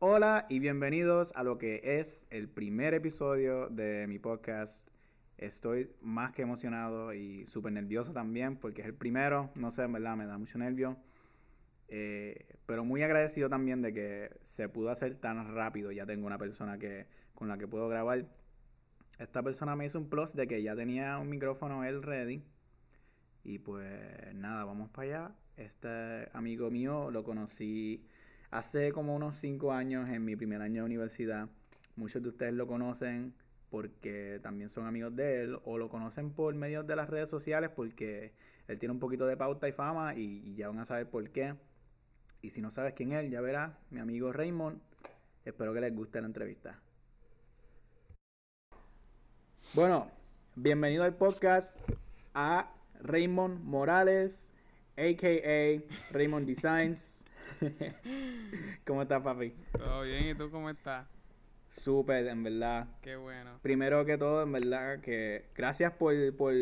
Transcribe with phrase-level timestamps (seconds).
[0.00, 4.88] Hola y bienvenidos a lo que es el primer episodio de mi podcast.
[5.38, 9.50] Estoy más que emocionado y súper nervioso también porque es el primero.
[9.56, 10.96] No sé, en verdad, me da mucho nervio.
[11.88, 15.90] Eh, pero muy agradecido también de que se pudo hacer tan rápido.
[15.90, 18.24] Ya tengo una persona que, con la que puedo grabar.
[19.18, 22.44] Esta persona me hizo un plus de que ya tenía un micrófono él ready.
[23.42, 25.36] Y pues nada, vamos para allá.
[25.56, 28.06] Este amigo mío lo conocí
[28.50, 31.48] hace como unos 5 años en mi primer año de universidad.
[31.96, 33.34] Muchos de ustedes lo conocen
[33.70, 37.70] porque también son amigos de él o lo conocen por medio de las redes sociales
[37.74, 38.32] porque
[38.66, 41.28] él tiene un poquito de pauta y fama y, y ya van a saber por
[41.30, 41.54] qué.
[42.40, 44.80] Y si no sabes quién es, ya verás, mi amigo Raymond.
[45.44, 46.80] Espero que les guste la entrevista.
[49.74, 50.10] Bueno,
[50.54, 51.86] bienvenido al podcast
[52.32, 54.54] a Raymond Morales,
[54.96, 56.12] a.k.a.
[56.12, 57.24] Raymond Designs.
[58.86, 59.54] ¿Cómo estás, papi?
[59.72, 61.06] Todo bien, ¿y tú cómo estás?
[61.66, 62.88] Súper, en verdad.
[63.02, 63.58] Qué bueno.
[63.62, 66.54] Primero que todo, en verdad, que gracias por, por,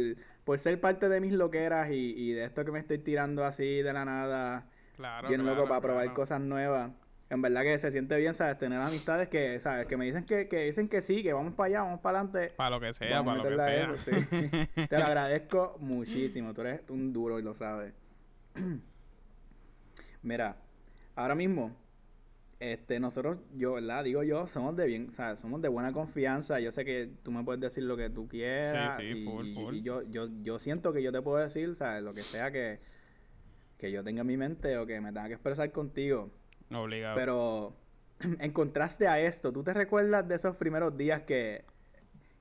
[0.45, 3.83] por ser parte de mis loqueras y, y de esto que me estoy tirando así
[3.83, 4.69] de la nada.
[4.97, 6.15] Claro, bien claro, loco para probar claro.
[6.17, 6.91] cosas nuevas.
[7.29, 8.57] En verdad que se siente bien, ¿sabes?
[8.59, 9.87] Tener amistades que, ¿sabes?
[9.87, 12.55] Que me dicen que, que dicen que sí, que vamos para allá, vamos para adelante.
[12.57, 13.91] Para lo que sea, para lo que sea.
[13.91, 14.69] eso, sí.
[14.89, 16.55] Te lo agradezco muchísimo.
[16.55, 17.93] Tú eres un duro y lo sabes.
[20.23, 20.57] Mira,
[21.17, 21.75] ahora mismo,
[22.61, 24.05] este, nosotros, yo, ¿verdad?
[24.05, 26.61] Digo yo, somos de bien, o sea, somos de buena confianza.
[26.61, 28.97] Yo sé que tú me puedes decir lo que tú quieras.
[28.99, 29.75] Sí, sí, y, full, full.
[29.75, 32.03] y yo, yo, yo siento que yo te puedo decir, ¿sabes?
[32.03, 32.79] Lo que sea que,
[33.77, 36.31] que yo tenga en mi mente o que me tenga que expresar contigo.
[36.73, 37.17] Obligado.
[37.17, 37.77] Pero
[38.39, 41.65] en contraste a esto, ¿tú te recuerdas de esos primeros días que...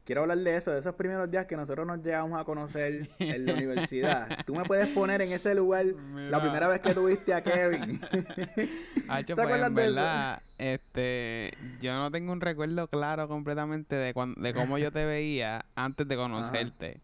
[0.06, 3.46] Quiero hablar de eso, de esos primeros días que nosotros nos llegamos a conocer en
[3.46, 4.46] la universidad.
[4.46, 5.84] ¿Tú me puedes poner en ese lugar
[6.30, 8.00] la primera vez que tuviste a Kevin?
[9.10, 9.96] Hacho, ¿Te pues, acuerdas de eso?
[9.96, 15.06] verdad, este, yo no tengo un recuerdo claro completamente de cuan- de cómo yo te
[15.06, 17.02] veía antes de conocerte.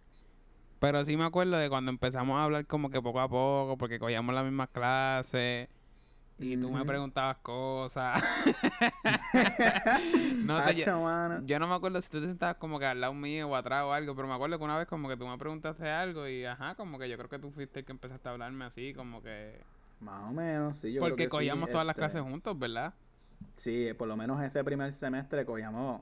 [0.79, 3.97] Pero sí me acuerdo de cuando empezamos a hablar como que poco a poco, porque
[4.00, 5.69] cogíamos las mismas clases
[6.41, 8.22] y tú me preguntabas cosas.
[10.44, 13.13] no sé, yo, yo no me acuerdo si tú te sentabas como que al lado
[13.13, 15.38] mío o atrás o algo, pero me acuerdo que una vez como que tú me
[15.38, 18.31] preguntaste algo y ajá, como que yo creo que tú fuiste el que empezaste a
[18.31, 19.62] hablarme así, como que...
[20.00, 22.57] Más o menos, sí, yo creo Porque que sí, cogíamos todas las este, clases juntos,
[22.57, 22.94] ¿verdad?
[23.56, 26.01] Sí, por lo menos ese primer semestre cogíamos,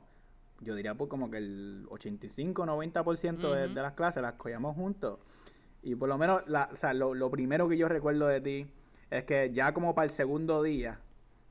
[0.62, 3.74] yo diría por como que el 85-90% de, Ujú.
[3.74, 5.20] de las clases las cogíamos juntos.
[5.84, 8.68] Y por lo menos, la, o sea, lo, lo primero que yo recuerdo de ti
[9.12, 11.00] es que ya como para el segundo día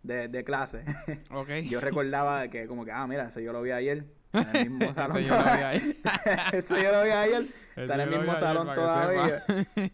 [0.02, 0.84] de, de clase,
[1.30, 1.48] Ok.
[1.68, 4.04] yo recordaba que como que, ah, mira, eso yo lo vi ayer.
[4.34, 5.68] En el mismo salón Eso yo lo vi todavía.
[5.70, 6.00] ahí.
[6.52, 7.46] Eso yo lo vi ayer.
[7.76, 9.42] Está en el mismo salón todavía.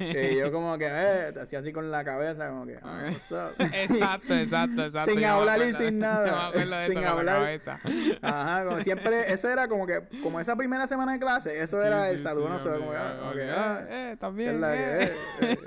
[0.00, 3.30] Y yo como que, eh, te hacía así con la cabeza, como que, ah, what's
[3.30, 3.54] up?
[3.72, 5.12] Exacto, exacto, exacto.
[5.12, 6.50] Sin yo hablar y sin nada.
[6.52, 7.36] Yo me de Sin eso con la hablar.
[7.60, 7.80] cabeza.
[8.22, 11.86] Ajá, como siempre, eso era como que, como esa primera semana de clase, eso Sí,
[11.86, 13.60] era sí, el saludo, sí, no sé, como que, ah, obligado.
[13.60, 14.60] ah, Eh, es también.
[14.60, 15.12] la eh.
[15.40, 15.58] que es.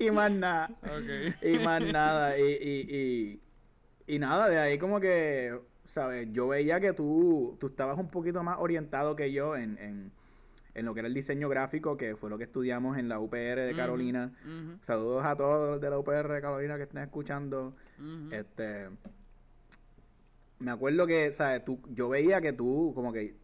[0.00, 0.70] Y más nada,
[1.42, 3.40] y más nada, y, y,
[4.08, 6.28] y, y nada, de ahí como que, ¿sabes?
[6.32, 10.10] Yo veía que tú, tú estabas un poquito más orientado que yo en, en,
[10.74, 13.36] en lo que era el diseño gráfico, que fue lo que estudiamos en la UPR
[13.66, 14.32] de Carolina.
[14.80, 17.74] Saludos a todos de la UPR de Carolina que estén escuchando.
[18.32, 18.88] Este.
[20.58, 21.64] Me acuerdo que, ¿sabes?
[21.64, 23.34] Tú, yo veía que tú, como que.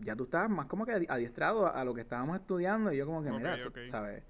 [0.00, 2.92] Ya tú estabas más como que adi- adiestrado a, a lo que estábamos estudiando.
[2.92, 3.56] Y yo, como que, Ok, mira.
[3.88, 4.22] ¿sabes?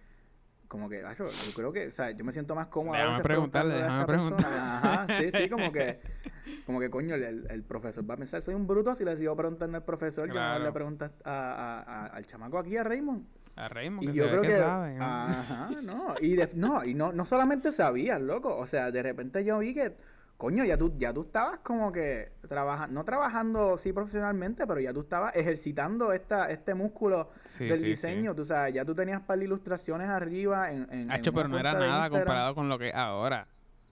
[0.72, 2.16] Como que, acho, yo creo que, ¿sabes?
[2.16, 2.94] Yo me siento más cómodo.
[2.94, 4.78] a Déjame veces preguntarle, a déjame persona.
[4.78, 6.00] Ajá, sí, sí, como que.
[6.64, 9.76] Como que, coño, el, profesor va a pensar, soy un bruto si le sigo preguntando
[9.76, 10.28] al profesor.
[10.28, 10.64] Yo no Claro.
[10.64, 13.26] le preguntas a, a- a- al chamaco aquí, a Raymond.
[13.56, 14.56] A Raymond, Y que yo creo que, que.
[14.56, 14.94] sabe.
[14.94, 15.04] ¿no?
[15.04, 16.14] Ajá, no.
[16.20, 18.56] Y, de- no, y no, no solamente sabías, loco.
[18.56, 19.94] O sea, de repente yo vi que,
[20.36, 24.92] coño, ya tú, ya tú estabas como que trabajando, no trabajando sí profesionalmente, pero ya
[24.92, 28.32] tú estabas ejercitando esta, este músculo Sí, del sí, diseño.
[28.32, 28.36] sí.
[28.36, 30.86] Tú sabes, ya tú tenías para ilustraciones arriba en.
[30.90, 33.46] en, en Hacho, una pero no era nada comparado con lo que es ahora.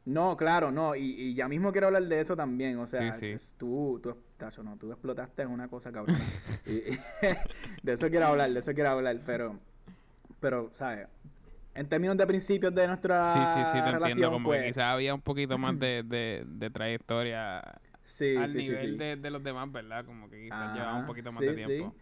[0.06, 0.96] No, claro, no.
[0.96, 2.78] Y, y ya mismo quiero hablar de eso también.
[2.78, 3.26] O sea, Sí, sí.
[3.32, 6.16] es- tú, tú, tacho, no, tú explotaste en una cosa cabrón.
[6.66, 6.98] Y- y
[7.82, 9.18] de eso quiero hablar, de eso quiero hablar.
[9.24, 9.56] Pero,
[10.40, 11.06] pero, ¿sabes?
[11.74, 14.30] En términos de principios de nuestra Sí, sí, sí, te relación, entiendo.
[14.30, 18.62] Como pues, que quizás había un poquito más de, de, de trayectoria sí, al sí,
[18.62, 18.96] nivel sí.
[18.96, 20.04] De, de los demás, ¿verdad?
[20.04, 21.94] Como que quizás Ajá, llevaba un poquito más de tiempo.
[21.94, 21.96] sí.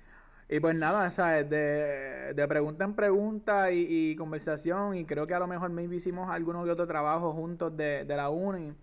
[0.49, 1.49] Y pues nada, ¿sabes?
[1.51, 5.97] De, de pregunta en pregunta y, y conversación, y creo que a lo mejor maybe
[5.97, 8.75] hicimos algunos que otro trabajo juntos de, de la uni.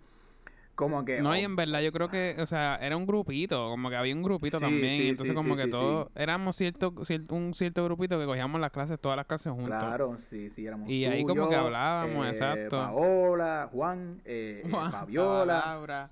[0.75, 1.22] Como que...
[1.22, 3.95] No, y oh, en verdad yo creo que, o sea, era un grupito, como que
[3.95, 4.89] había un grupito Sí, también.
[4.98, 8.72] sí, entonces sí, como que todos éramos cierto, cier- un cierto grupito que cogíamos las
[8.72, 9.69] clases, todas las clases juntos.
[9.69, 12.77] Claro, sí, sí, éramos Y ahí como que hablábamos, eh, exacto.
[12.77, 16.12] Paola, Juan, eh, eh, Juan, Fabiola, Laura.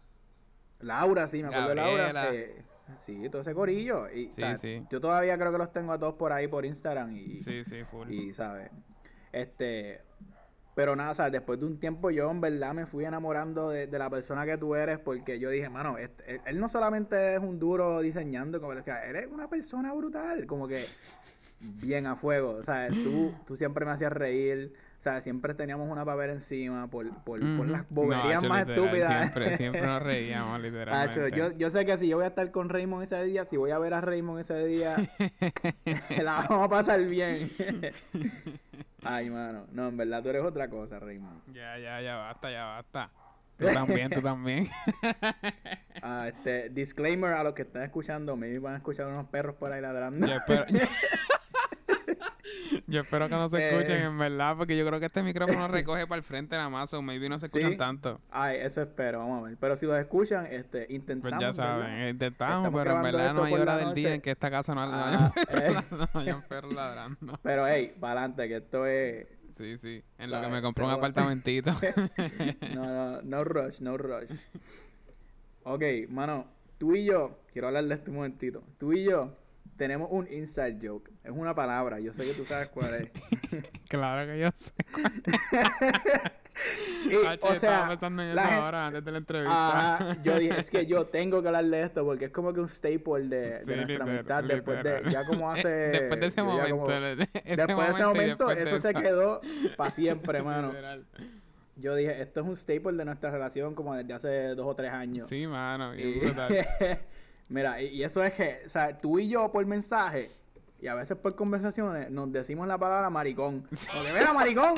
[0.80, 2.34] Laura, sí, me acuerdo de Laura.
[2.34, 2.64] Eh,
[2.98, 4.10] sí, todo ese corillo.
[4.10, 4.62] Y, Sí, ¿sabes?
[4.62, 4.84] sí.
[4.90, 7.84] Yo todavía creo que los tengo a todos por ahí por Instagram y, Sí, sí,
[7.84, 8.12] full.
[8.12, 8.70] y ¿sabes?
[9.32, 10.02] Este,
[10.76, 11.32] pero nada, ¿sabes?
[11.34, 14.58] Después de un tiempo yo en verdad me fui enamorando de, de la persona que
[14.58, 18.60] tú eres porque yo dije, mano, este- él, él no solamente es un duro diseñando,
[18.60, 20.86] como que él es una persona brutal, como que
[21.60, 22.92] bien a fuego, ¿sabes?
[23.04, 27.40] Tú, tú siempre me hacías reír, o sea, siempre teníamos una papel encima por, por,
[27.40, 27.72] por Ujú.
[27.72, 29.22] las boberías No, más literal, estúpidas.
[29.34, 31.38] Siempre, siempre nos reíamos, Hacho, literalmente.
[31.38, 33.72] yo, yo sé que si yo voy a estar con Raymond ese día, si voy
[33.72, 34.98] a ver a Raymond ese día,
[36.24, 37.50] la vamos a pasar bien.
[39.04, 39.66] Ay, mano.
[39.72, 41.54] No, en verdad tú eres otra cosa, Raymond.
[41.54, 43.10] Ya, ya, ya basta, ya basta.
[43.58, 44.68] Tú también, tú también.
[46.06, 49.72] Ah, este, disclaimer a los que están escuchando, maybe van a escuchar unos perros por
[49.72, 50.28] ahí ladrando.
[50.28, 50.80] Yo espero, yo
[53.02, 54.04] espero que no se escuchen, Eh.
[54.06, 57.02] en verdad, porque yo creo que este micrófono recoge para el frente nada más, o
[57.02, 57.78] maybe no se escuchan Sí.
[57.78, 58.20] tanto.
[58.30, 59.58] Ay, eso espero, vamos a ver.
[59.60, 61.38] Pero si los escuchan, este, intentamos.
[61.38, 62.08] Pues ya saben, ¿verdad?
[62.10, 64.82] intentamos, Estamos pero en verdad no hay hora del día en que esta casa no,
[64.86, 65.74] Ah, eh.
[66.14, 67.40] no hayan perros ladrando.
[67.42, 69.28] Pero hey, para adelante, que esto es.
[69.52, 71.72] Sí, sí, en lo que me compré un apartamentito.
[72.74, 74.32] No, no, no rush, no rush.
[75.64, 76.48] Ok, mano,
[76.78, 78.64] tú y yo, quiero hablar de este momentito.
[78.78, 79.36] Tú y yo
[79.78, 81.10] tenemos un inside joke.
[81.24, 83.10] Es una palabra, yo sé que tú sabes cuál es.
[83.88, 84.74] claro que yo sé.
[87.10, 89.96] Y, Hacho, o sea, pensando en la eso gente- ahora, antes de la entrevista.
[89.96, 92.60] Ajá, yo dije, es que yo tengo que hablar de esto porque es como que
[92.60, 95.68] un staple de, nuestra literal, amistad después de, ya como hace...
[95.68, 96.70] después de ese momento.
[96.78, 99.42] como- de- ese después de ese momento, eso se quedó
[99.76, 100.68] para siempre, mano.
[100.68, 101.06] Literal.
[101.76, 104.92] Yo dije, esto es un staple de nuestra relación como desde hace dos o tres
[104.92, 105.28] años.
[105.28, 106.56] Sí, mano, Y- brutal.
[107.50, 110.32] Mira, y, y eso es que, o sea, tú y yo por mensaje
[110.84, 113.62] y a veces por conversaciones nos decimos la palabra maricón.
[113.62, 114.76] Como que, mira, maricón.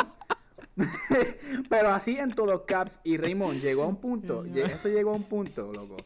[1.70, 3.00] Pero así en todos caps.
[3.04, 5.98] Y Raymond llegó a un punto, eso llegó a un punto, loco,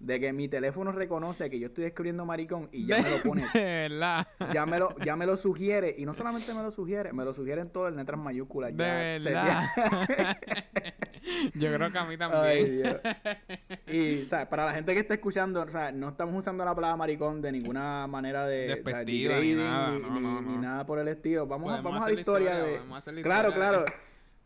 [0.00, 3.46] de que mi teléfono reconoce que yo estoy escribiendo maricón y ya me lo pone,
[3.54, 4.26] De verdad.
[4.52, 5.94] ya me lo, ya me lo sugiere.
[5.96, 8.76] Y no solamente me lo sugiere, me lo sugiere en todo en letras mayúsculas.
[8.76, 10.36] De ya, verdad.
[11.54, 12.82] Yo creo que a mí Ay, también.
[12.82, 12.96] Dios.
[13.86, 16.74] Y, o sea, para la gente que está escuchando, o sea, no estamos usando la
[16.74, 19.22] palabra maricón de ninguna manera de Despectiva ni
[19.54, 21.46] degrading, nada, ni, no, no, ni nada por el estilo.
[21.46, 22.80] Vamos, a, vamos a la historia, de...
[22.80, 23.78] la Claro, historia claro.
[23.80, 23.92] de-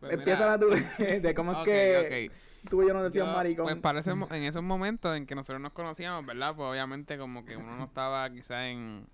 [0.00, 0.66] Pues Empieza la tú
[0.98, 2.68] de cómo es que ok.
[2.70, 3.80] tú y yo nos decíamos Yo, maricón.
[3.80, 6.54] Pues mo- en esos momentos en que nosotros nos conocíamos, ¿verdad?
[6.54, 9.06] Pues obviamente como que uno no estaba quizá en...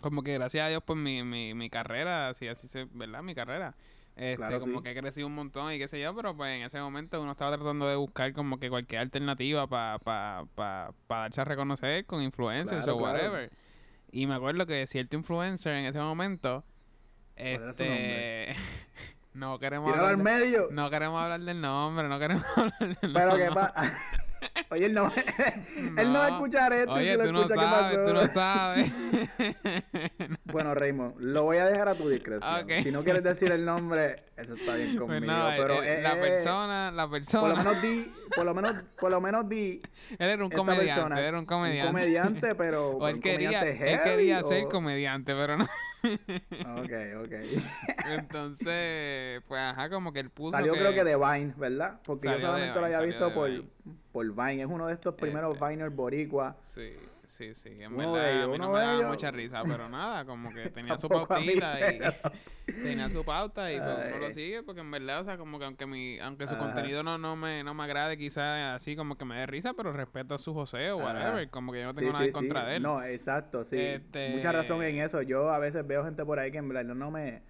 [0.00, 3.22] Como que gracias a Dios, pues mi, mi, mi carrera, así, así se, ¿verdad?
[3.22, 3.74] Mi carrera.
[4.18, 4.82] Este, Claro, como sí.
[4.82, 7.30] que he crecido un montón y qué sé yo, pero pues en ese momento uno
[7.32, 12.04] estaba tratando de buscar como que cualquier alternativa para pa, pa, pa darse a reconocer
[12.04, 13.14] con influencers Claro, o claro.
[13.18, 13.50] whatever.
[14.10, 16.64] Y me acuerdo que cierto influencer en ese momento,
[17.36, 18.54] este...
[19.34, 20.68] no queremos hablar al de- medio.
[20.72, 23.44] no queremos hablar del nombre, no queremos hablar del Pero nombre.
[23.48, 23.92] que pasa.
[24.70, 25.10] Oye, él no,
[25.96, 26.92] él no va a escuchar esto.
[26.92, 28.92] Oye, si lo tú no escucha, ¿qué sabes, tú no sabes.
[30.44, 32.66] Bueno, Raymond, lo voy a dejar a tu discreción.
[32.82, 35.06] Si no quieres decir el nombre, eso está bien conmigo.
[35.06, 37.54] Pues nada, pero eh, eh, la eh, persona, la por lo persona.
[37.56, 39.82] menos di, por lo menos, por lo menos di
[40.18, 41.88] él era un comediante, persona, era un comediante.
[41.88, 45.66] Un comediante, pero o él un quería, comediante él quería ser comediante, pero no.
[46.02, 46.92] Ok,
[47.24, 47.32] ok.
[48.10, 50.78] Entonces, pues ajá, como que él puso Salió que...
[50.80, 52.00] creo que de Vine, ¿verdad?
[52.04, 53.68] Porque yo Salió solamente lo Vine, había salió visto por, Vine.
[54.12, 54.62] por Vine.
[54.62, 55.68] Es uno de estos primeros Este.
[55.68, 56.56] Viners boricua.
[56.60, 56.90] Sí,
[57.38, 57.68] sí, sí.
[57.82, 60.52] En Uno verdad, de ellos, a mí no me daba mucha risa, pero nada, como
[60.52, 62.00] que tenía su pautita y...
[62.82, 65.64] tenía su pauta y pues uno lo sigue porque en verdad, o sea, como que
[65.64, 66.64] aunque mi, aunque su Ajá.
[66.64, 69.92] contenido no, no me, no me agrade quizás así como que me dé risa, pero
[69.92, 72.32] respeto a su José o whatever, como que yo no Sí, tengo nada sí, en
[72.32, 72.66] contra sí.
[72.66, 72.82] de él.
[72.82, 73.78] No, exacto, sí.
[73.80, 75.22] Este- Mucha razón en eso.
[75.22, 77.42] Yo a veces veo gente por ahí que en verdad no me...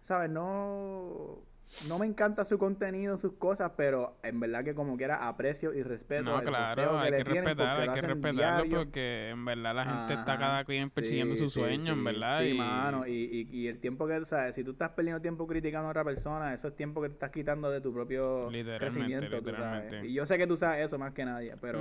[0.00, 0.30] ¿Sabes?
[0.30, 1.42] No...
[1.88, 5.82] No me encanta su contenido, sus cosas, pero en verdad que como quiera aprecio y
[5.82, 8.78] respeto No, claro, que hay le que tienen respetar, porque hay lo que respetarlo diario.
[8.78, 12.38] porque en verdad la gente está cada quien persiguiendo Sí, su sí, sueño, en verdad.
[12.40, 12.54] Sí, y...
[12.54, 13.06] mano.
[13.06, 13.12] Y,
[13.52, 16.04] y, y el tiempo que, o sea, si tú estás perdiendo tiempo criticando a otra
[16.04, 18.48] persona, eso es tiempo que te estás quitando de tu propio
[18.78, 20.04] crecimiento, tú sabes.
[20.04, 21.78] Y yo sé que tú sabes eso más que nadie, pero...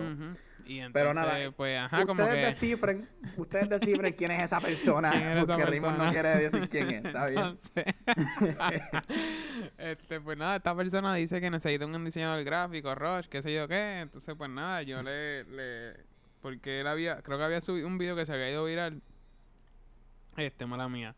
[0.65, 2.45] Y entonces, pero nada, pues ajá, como ustedes que...
[2.45, 6.69] descifren, ustedes descifren quién es esa persona, ¿Quién es esa porque Raymond no quiere decir
[6.69, 7.57] quién es, está bien.
[9.77, 13.67] Este, pues nada, esta persona dice que necesita un diseñador gráfico, Rush, qué sé yo
[13.67, 14.01] qué.
[14.01, 15.93] Entonces, pues nada, yo le, le.
[16.41, 17.21] Porque él había.
[17.21, 19.01] Creo que había subido un video que se había ido viral.
[20.37, 21.15] Este, mala mía.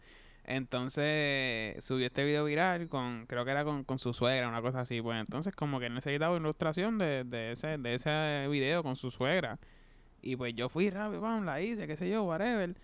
[0.54, 4.82] Entonces subió este video viral con, creo que era con, con su suegra, una cosa
[4.82, 5.02] así.
[5.02, 9.12] Pues entonces como que necesitaba una ilustración de, de, ese, de ese video con su
[9.12, 9.60] suegra.
[10.22, 12.76] Y pues yo fui rápido, vamos, la hice, qué sé yo, whatever.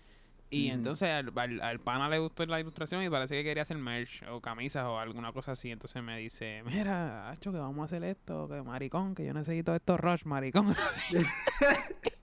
[0.48, 4.22] Y entonces al, al, pana le gustó la ilustración y parece que quería hacer merch
[4.30, 5.70] o camisas o alguna cosa así.
[5.70, 9.74] Entonces me dice, mira, Hacho, que vamos a hacer esto, que maricón, que yo necesito
[9.74, 10.74] esto rush, maricón.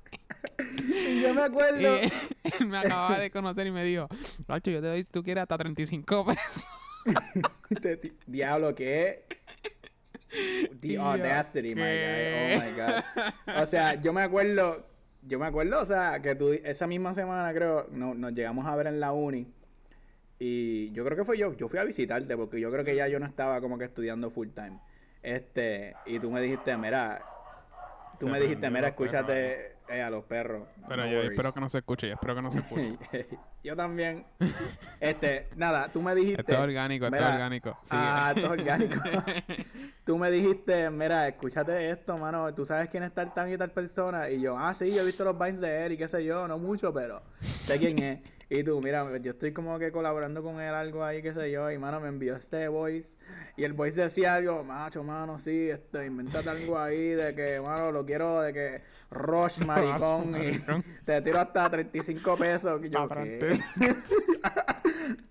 [1.09, 1.79] y yo me acuerdo.
[1.79, 2.11] Y
[2.43, 4.07] él me acababa de conocer y me dijo,
[4.47, 6.65] Hacho, yo te doy si tú quieres hasta 35 pesos.
[8.27, 9.25] Diablo, ¿qué?
[10.81, 12.55] The audacity, my guy.
[12.55, 13.63] Oh my God.
[13.63, 14.85] O sea, yo me acuerdo
[15.27, 18.75] yo me acuerdo, o sea, que tú esa misma semana creo no, nos llegamos a
[18.75, 19.47] ver en la uni
[20.37, 23.07] y yo creo que fue yo, yo fui a visitarte porque yo creo que ya
[23.07, 24.79] yo no estaba como que estudiando full time.
[25.23, 27.23] Este, y tú me dijiste, mira,
[28.19, 30.67] tú me dijiste, mira, escúchate eh, a los perros.
[30.87, 32.97] Pero yo espero que no se escuche, yo espero que no se escuche.
[33.63, 34.25] yo también.
[34.99, 36.41] Este, nada, tú me dijiste.
[36.41, 37.77] Esto es orgánico, esto es orgánico.
[37.91, 39.01] Ah, esto es orgánico.
[40.05, 42.53] tú me dijiste, mira, escúchate esto, mano.
[42.53, 44.29] Tú sabes quién es tal, tal y tal persona.
[44.29, 46.47] Y yo, ah, sí, yo he visto los vines de él y qué sé yo,
[46.47, 48.34] no mucho, pero sé quién es.
[48.49, 51.71] Y tú, mira, yo estoy como que colaborando con él algo ahí, qué sé yo,
[51.71, 53.17] y mano me envió este voice.
[53.57, 57.91] Y el voice decía algo, macho, mano, sí, esto, inventate algo ahí de que, mano,
[57.91, 60.59] lo quiero de que Rush, maricón, y
[61.05, 62.81] te tiro hasta 35 pesos.
[62.83, 63.57] Y yo, ¿qué?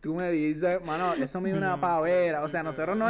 [0.00, 2.42] Tú me dices, mano, eso me dio una pavera.
[2.42, 3.06] O sea, nosotros no.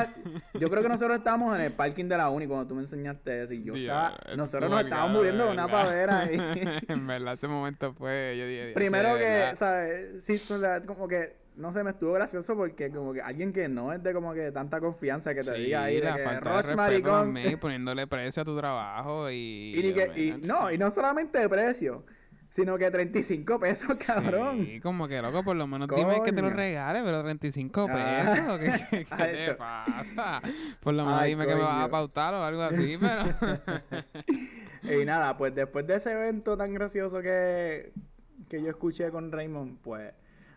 [0.55, 3.43] Yo creo que nosotros estábamos en el parking de la uni cuando tú me enseñaste
[3.43, 3.55] eso.
[3.55, 6.29] Y yo, o sea, nosotros nos estábamos muriendo de una pavera.
[6.31, 6.37] Y...
[6.89, 8.37] en verdad, ese momento fue.
[8.39, 8.73] Yo dije.
[8.75, 10.25] Primero que, ¿sabes?
[10.25, 13.69] Sí, o sea, como que no sé, me estuvo gracioso porque como que alguien que
[13.69, 17.35] no es de como que tanta confianza que te diga ahí de que Ross maricón
[17.61, 19.75] poniéndole precio a tu trabajo y,
[20.17, 22.05] y, no, y no solamente de precio,
[22.55, 24.65] sino que 35 pesos, cabrón.
[24.65, 28.23] Sí, como que loco, por lo menos dime que te lo regales, pero 35 ah.
[28.25, 30.41] pesos, ¿qué, qué, te pasa?
[30.81, 33.25] Por lo menos dime que me vas a pautar o algo así, pero...
[34.85, 37.93] y nada, pues después de ese evento tan gracioso que,
[38.49, 40.13] que yo escuché con Raymond, pues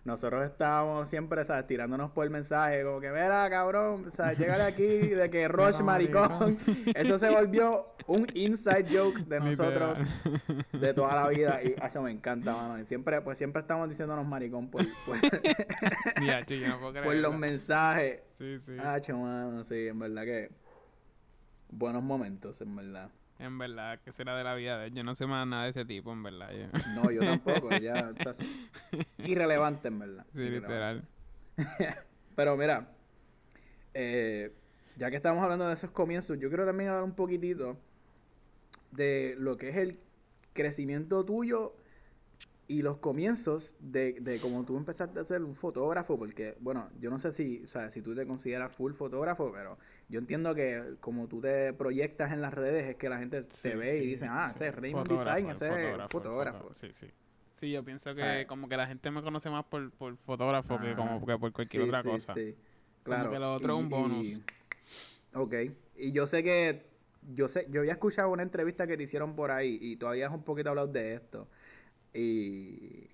[0.07, 1.67] nosotros estábamos siempre, ¿sabes?
[1.67, 4.39] Tirándonos por el mensaje, como que, mira, cabrón, ¿sabes?
[4.39, 6.57] Llegar aquí de que Rush maricón.
[6.95, 9.97] Eso se volvió un inside joke de nosotros
[10.71, 11.61] de toda la vida.
[11.61, 12.79] Y eso me encanta, mano.
[12.79, 15.17] Y siempre, pues siempre estamos diciéndonos maricón por, por,
[17.03, 18.21] por los mensajes.
[18.31, 18.77] Sí, sí.
[18.81, 20.51] Hacho, mano, sí, en verdad que
[21.69, 23.09] buenos momentos, en verdad.
[23.39, 24.93] En verdad, ¿qué será de la vida de él?
[24.93, 26.49] Yo no sé más nada de ese tipo, en verdad.
[26.95, 27.75] No, yo tampoco.
[27.77, 28.13] ya,
[29.19, 30.25] irrelevante, en verdad.
[30.33, 31.07] Sí, literal.
[32.35, 32.89] Pero mira,
[33.93, 34.53] eh,
[34.95, 37.77] ya que estamos hablando de esos comienzos, yo quiero también hablar un poquitito
[38.91, 39.97] de lo que es el
[40.53, 41.75] crecimiento tuyo
[42.67, 47.09] y los comienzos de, de cómo tú empezaste a ser un fotógrafo, porque, bueno, yo
[47.09, 49.77] no sé si, o sea, si tú te consideras full fotógrafo, pero
[50.09, 53.75] yo entiendo que como tú te proyectas en las redes es que la gente se
[53.75, 56.73] ve y dice, ah, ese es Raymond Design, ese es fotógrafo.
[56.73, 57.07] Sí, sí.
[57.51, 60.93] Sí, yo pienso que como que la gente me conoce más por, por fotógrafo que
[60.93, 62.33] como que por cualquier otra cosa.
[62.33, 62.55] Sí,
[63.01, 63.29] claro.
[63.29, 64.37] Como que lo otro es un bonus.
[65.33, 65.53] ok.
[65.95, 66.85] Y yo sé que,
[67.33, 70.33] yo sé, yo había escuchado una entrevista que te hicieron por ahí y todavía has
[70.33, 71.47] un poquito hablado de esto.
[72.13, 73.09] Y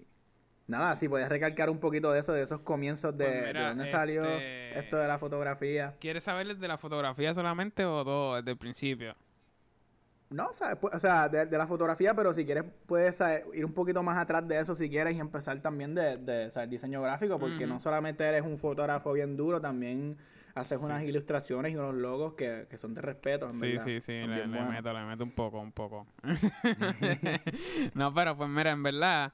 [0.67, 4.23] nada, si puedes recalcar un poquito de eso, de esos comienzos de, pues dónde salió
[4.23, 5.95] este, esto de la fotografía.
[5.99, 9.15] ¿Quieres saber de la fotografía solamente o todo desde el principio?
[10.29, 13.21] No, o sea, de, la fotografía, pero si quieres puedes
[13.53, 17.03] ir un poquito más atrás de eso si quieres y empezar también de, de diseño
[17.03, 20.17] gráfico, porque no solamente eres un fotógrafo bien duro, también
[20.55, 23.49] haces unas ilustraciones y unos logos que, son de respeto.
[23.49, 26.05] En sí, sí, sí, le, meto, le meto un poco, un poco.
[27.93, 29.31] no, pero pues mira, en verdad,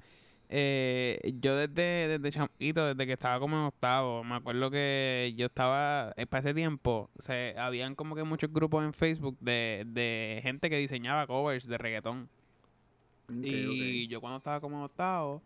[0.50, 5.48] eh, yo desde, desde chamito, desde que estaba como en octavo, me acuerdo que yo
[5.48, 10.40] estaba, eh, para ese tiempo, se, habían como que muchos grupos en Facebook de, de
[10.42, 12.30] gente que diseñaba covers de reggaetón.
[13.44, 15.42] y yo cuando estaba como en octavo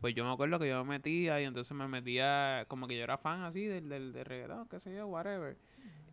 [0.00, 3.04] pues yo me acuerdo que yo me metía y entonces me metía, como que yo
[3.04, 5.56] era fan así del, del, del reggaetón, qué sé yo, whatever.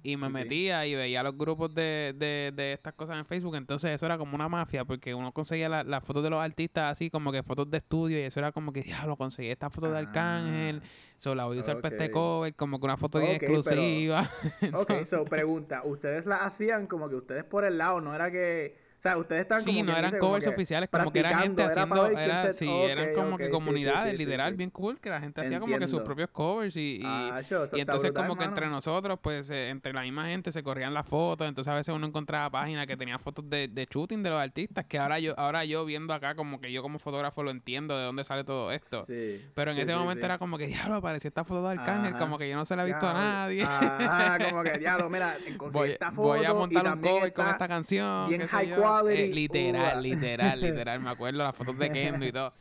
[0.03, 3.55] Y me metía y veía los grupos de, de, de, estas cosas en Facebook.
[3.55, 6.91] Entonces eso era como una mafia porque uno conseguía las la fotos de los artistas
[6.91, 9.91] así como que fotos de estudio y eso era como que, diablo, conseguí esta foto
[9.91, 10.81] de Arcángel.
[11.17, 14.27] Solo la voy a usar para este cover, como que una foto bien exclusiva.
[14.73, 18.01] ok, so pregunta, ¿ustedes la hacían como que ustedes por el lado?
[18.01, 21.19] ¿No era que sea, ustedes estaban sí, como no eran dice, covers oficiales, como que
[21.19, 24.99] era gente era haciendo, era, sí, eran como que comunidades, sí, sí, literal, bien cool,
[24.99, 28.11] que la gente hacía como que sus propios covers y, y, Ah, yo, y entonces
[28.11, 28.51] brutal, como que mano.
[28.51, 31.93] entre nosotros, pues eh, entre la misma gente se corrían las fotos, entonces a veces
[31.95, 35.33] uno encontraba páginas que tenía fotos de, de shooting de los artistas, que ahora yo
[35.39, 38.71] ahora yo viendo acá como que yo como fotógrafo lo entiendo de dónde sale todo
[38.71, 39.03] esto.
[39.03, 42.37] Sí, Pero en ese momento era como que, diablo, apareció esta foto de Arcángel, como
[42.37, 43.63] que yo no se la he visto a nadie.
[43.63, 47.67] Ajá, como que, diablo, mira, conseguí esta foto voy a montar un cover con esta
[47.67, 48.29] canción.
[48.29, 48.90] bien high yo.
[48.91, 49.21] Quality.
[49.21, 50.99] Eh, literal, literal, literal.
[50.99, 52.53] Me acuerdo las fotos de Kendo y todo.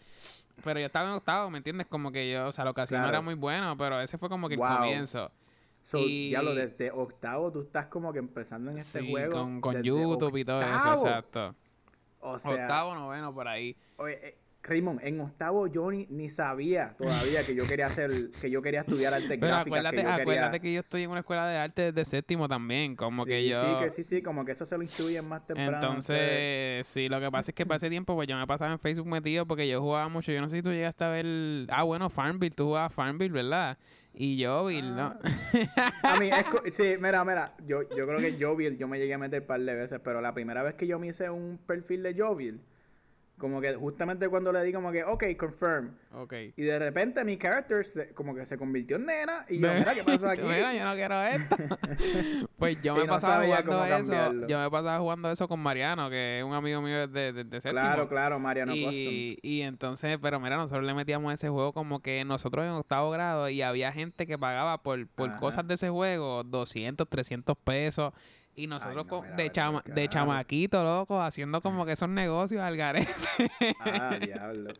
[0.63, 1.87] Pero yo estaba en octavo, ¿me entiendes?
[1.87, 3.17] Como que yo, o sea, la ocasión no Claro.
[3.19, 5.31] era muy bueno, pero ese fue como que el comienzo.
[5.83, 9.33] So, Y- diablo, desde octavo tú estás como que empezando en este Sí, juego.
[9.33, 11.55] con, con YouTube y todo eso, exacto.
[12.21, 13.75] O sea, octavo, noveno, por ahí.
[13.97, 18.51] oye, eh, Raymond, en octavo yo ni, ni sabía todavía que yo quería hacer, que
[18.51, 20.61] yo quería estudiar artes Pero gráficas, acuérdate, que yo acuérdate quería...
[20.61, 23.61] que yo estoy en una escuela de arte desde séptimo también, como sí, que yo...
[23.61, 25.77] Sí, que sí, sí, como que eso se lo instruyen más temprano.
[25.77, 28.79] Entonces, sí, lo que pasa es que para ese tiempo, pues yo me pasaba en
[28.79, 30.33] Facebook metido porque yo jugaba mucho.
[30.33, 31.27] Yo no sé si tú llegaste a ver.
[31.71, 33.79] Ah, bueno, Farmville, tú jugabas Farmville, ¿verdad?
[34.13, 35.17] Y yo, Bill, ¿no?
[36.03, 39.19] A mí, es sí, mira, mira, yo, yo creo que Jovial yo me llegué a
[39.19, 42.03] meter un par de veces, pero la primera vez que yo me hice un perfil
[42.03, 42.61] de Jovial,
[43.41, 46.33] como que justamente cuando le di como que, ok, confirm, ok.
[46.55, 49.95] y de repente mi character se- como que se convirtió en nena, y yo, mira,
[49.95, 50.43] ¿qué pasó aquí?
[50.43, 51.57] Mira, yo no quiero esto.
[52.59, 53.97] pues yo me no pasaba jugando eso.
[53.97, 54.47] cambiarlo.
[54.47, 57.61] Yo me pasaba jugando eso con Mariano, que es un amigo mío de, de, de
[57.61, 57.73] séptimo.
[57.83, 59.39] Claro, claro, Mariano y, Customs.
[59.43, 63.49] y entonces, pero mira, nosotros le metíamos ese juego como que nosotros en octavo grado
[63.49, 65.39] y había gente que pagaba por, por Ajá.
[65.39, 68.13] cosas de ese juego 200, 300 pesos.
[68.57, 72.77] Y nosotros no, mira, de, chama, de chamaquito, loco, haciendo como que esos negocios al
[72.77, 73.09] garete.
[73.81, 74.73] Ah, diablo.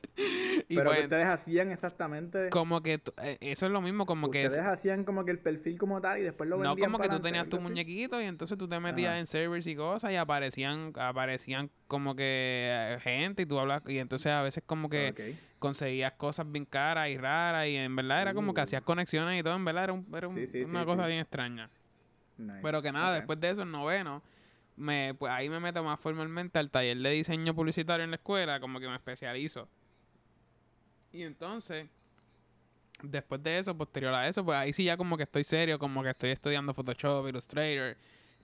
[0.69, 4.31] y Pero pues, que ustedes hacían exactamente, como que eh, eso es lo mismo, como
[4.31, 4.45] que...
[4.47, 7.09] ustedes hacían como que el perfil como tal y después lo No vendían como que
[7.09, 7.69] tú tenías tu así.
[7.69, 9.19] muñequito y entonces tú te metías Ajá.
[9.21, 13.99] en servers y cosas y aparecían aparecían como que eh, gente y tú hablas y
[13.99, 18.35] entonces a veces como que conseguías cosas bien caras y raras y en verdad era
[18.35, 18.65] como que Uh.
[18.65, 21.07] hacías conexiones y todo, en verdad era, un- era un- Sí, sí, sí, una cosa
[21.07, 21.71] bien extraña.
[22.41, 22.61] Nice.
[22.63, 24.23] Pero que nada, después de eso, en noveno,
[24.77, 28.61] me, pues ahí me meto más formalmente al taller de diseño publicitario en la escuela,
[28.61, 29.69] como que me especializo.
[31.13, 31.89] Y entonces,
[33.03, 36.03] después de eso, posterior a eso, pues ahí sí ya como que estoy serio, como
[36.03, 37.97] que estoy estudiando Photoshop, Illustrator.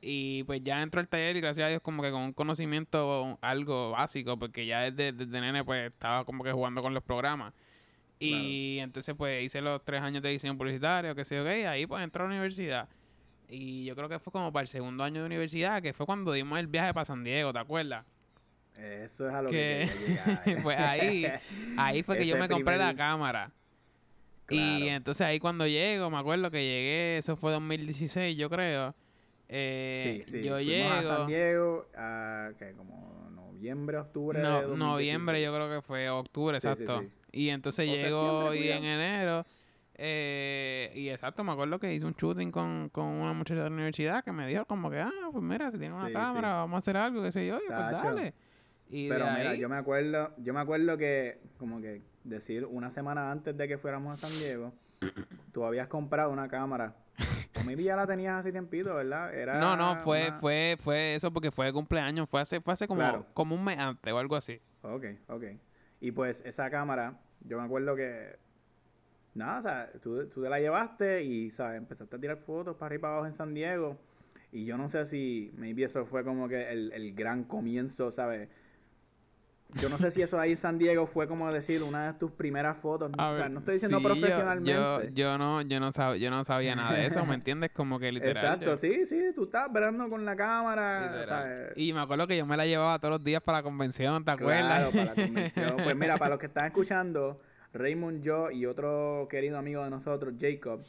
[0.02, 3.38] Y pues ya entro al taller y gracias a Dios como que con un conocimiento
[3.40, 7.54] algo básico, porque ya desde, desde nene pues estaba como que jugando con los programas.
[8.18, 11.64] Y entonces pues hice los tres años de diseño publicitario, que sé yo qué, y
[11.64, 12.88] ahí pues entré a la universidad.
[13.48, 16.32] Y yo creo que fue como para el segundo año de universidad, que fue cuando
[16.32, 18.04] dimos el viaje para San Diego, ¿te acuerdas?
[18.78, 20.08] Eso es a lo que- que,
[20.50, 20.62] llegar.
[20.62, 21.26] pues ahí,
[21.78, 23.52] ahí fue que yo me compré la cámara.
[24.48, 28.94] Y entonces ahí cuando llego, me acuerdo que llegué, eso fue 2016 yo creo.
[29.48, 30.42] Eh, sí, sí.
[30.44, 32.72] Yo Fuimos llego, a San Diego a ¿qué?
[32.72, 34.78] como noviembre, octubre de no, 2016.
[34.78, 37.00] noviembre yo creo que fue, octubre, Sí, exacto.
[37.02, 37.10] sí.
[37.32, 39.46] Y entonces O llego y en enero,
[39.98, 43.74] eh, y exacto, me acuerdo que hice un shooting con, con una muchacha de la
[43.74, 46.54] universidad que me dijo como que, ah, pues mira, si tiene una Sí, cámara, sí.
[46.54, 48.34] vamos a hacer algo, qué sé yo, y pues dale.
[48.88, 52.90] Y Pero mira, ahí- yo me acuerdo, yo me acuerdo que como que decir una
[52.90, 54.72] semana antes de que fuéramos a San Diego,
[55.52, 56.94] tú habías comprado una cámara.
[57.58, 59.34] O maybe ya la tenías hace tiempito, ¿verdad?
[59.34, 62.74] Era No, no, fue, una- fue, fue eso porque fue de cumpleaños, fue hace, fue
[62.74, 63.26] hace como, Claro.
[63.32, 64.60] como un mes antes o algo así.
[64.82, 65.44] Ok, ok.
[66.00, 68.36] Y pues esa cámara, yo me acuerdo que.
[69.36, 71.76] Nada, o sea, tú, tú te la llevaste y, ¿sabes?
[71.78, 73.98] Empezaste a tirar fotos para arriba y para abajo en San Diego.
[74.50, 78.48] Y yo no sé si, maybe eso fue como que el, el gran comienzo, ¿sabes?
[79.80, 82.30] Yo no sé si eso ahí en San Diego fue como decir una de tus
[82.30, 83.10] primeras fotos.
[83.18, 85.10] A o sea, no estoy diciendo sí, yo- profesionalmente.
[85.12, 87.72] Yo, yo, no, yo no sab- yo no sabía nada de eso, ¿me entiendes?
[87.72, 88.36] Como que literal.
[88.36, 91.72] Exacto, yo- sí, sí, tú estabas verando con la cámara.
[91.76, 94.30] Y me acuerdo que yo me la llevaba todos los días para la convención, ¿te
[94.30, 94.64] acuerdas?
[94.64, 95.76] Claro, para la convención.
[95.82, 97.40] Pues mira, para los que están escuchando,
[97.72, 100.84] Raymond, yo y otro querido amigo de nosotros, Jacob,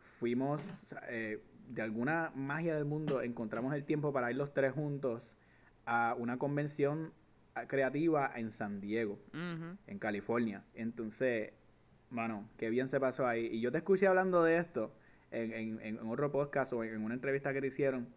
[0.00, 5.36] fuimos, eh, de alguna magia del mundo, encontramos el tiempo para ir los tres juntos
[5.86, 7.12] a una convención
[7.54, 9.18] ah, creativa en San Diego,
[9.86, 10.64] en California.
[10.74, 11.52] Entonces,
[12.10, 13.46] mano, qué bien se pasó ahí.
[13.46, 14.92] Y yo te escuché hablando de esto
[15.30, 18.08] en, en, en otro podcast o en una entrevista que te hicieron.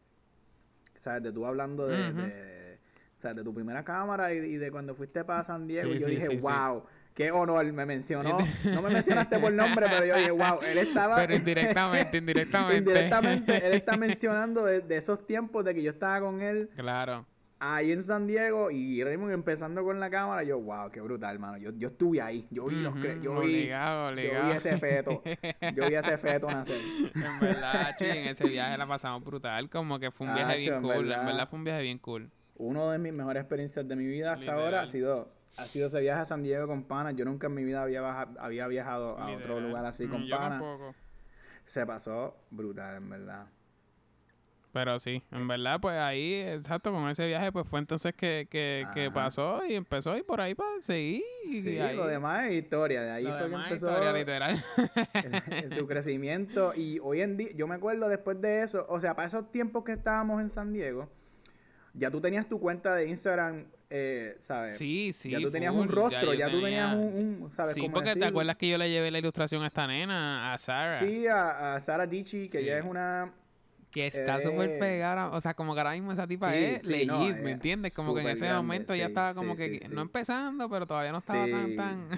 [0.99, 1.23] ¿Sabes?
[1.23, 2.79] De tú hablando de,
[3.21, 5.91] de, tu primera cámara y, y de cuando fuiste para San Diego.
[5.91, 6.37] Sí, y yo sí, dije, sí.
[6.37, 6.83] wow,
[7.17, 8.37] qué honor me mencionó.
[8.63, 11.15] No me mencionaste por nombre, pero yo dije, wow, él estaba...
[11.15, 12.77] Pero indirectamente, indirectamente.
[12.77, 17.25] indirectamente, él está mencionando de, de esos tiempos de que yo estaba con él Claro.
[17.59, 20.43] ahí en San Diego y Raymond empezando con la cámara.
[20.43, 21.57] Yo, wow, qué brutal, hermano.
[21.57, 22.45] Yo, yo estuve ahí.
[22.51, 24.45] Yo vi los cre- Ujú, yo vi, obligado, yo obligado.
[24.51, 25.23] vi ese feto.
[25.75, 26.77] Yo vi ese feto nacer.
[27.15, 29.71] En verdad, chi, en ese viaje la pasamos brutal.
[29.71, 30.93] Como que fue un viaje bien en cool.
[30.93, 31.25] En verdad.
[31.25, 32.29] verdad fue un viaje bien cool.
[32.57, 35.99] uno de mis mejores experiencias de mi vida hasta ahora ha sido ha sido ese
[35.99, 37.15] viaje a San Diego con panas.
[37.15, 40.63] Yo nunca en mi vida había, había viajado a otro lugar así con panas.
[41.65, 43.47] Se pasó brutal, en verdad.
[44.71, 48.85] Pero sí, en verdad, pues ahí, exacto, con ese viaje, pues fue entonces que, que,
[48.93, 51.23] que pasó y empezó y por ahí pues seguí.
[51.49, 53.89] Sí, lo demás es historia, de ahí fue que empezó.
[53.89, 54.63] Historia, literal.
[55.77, 56.73] tu crecimiento.
[56.75, 59.83] Y hoy en día, yo me acuerdo después de eso, o sea, para esos tiempos
[59.83, 61.09] que estábamos en San Diego,
[61.95, 64.77] ya tú tenías tu cuenta de Instagram eh, ¿sabes?
[64.77, 65.29] Sí, sí.
[65.29, 67.73] Ya tú tenías un rostro, ya, tú tenías un, ¿sabes?
[67.73, 70.97] Sí, porque te acuerdas que yo le llevé la ilustración a esta nena, a Sara.
[70.97, 73.31] Sí, a, a Sara Dichi, que ella es una...
[73.89, 77.37] Que está súper eh, pegada, o sea, como que ahora mismo esa tipa es legit,
[77.37, 77.93] ¿me entiendes?
[77.93, 81.47] Como que en ese momento ya estaba como que, no empezando, pero todavía no estaba
[81.47, 82.09] tan, tan...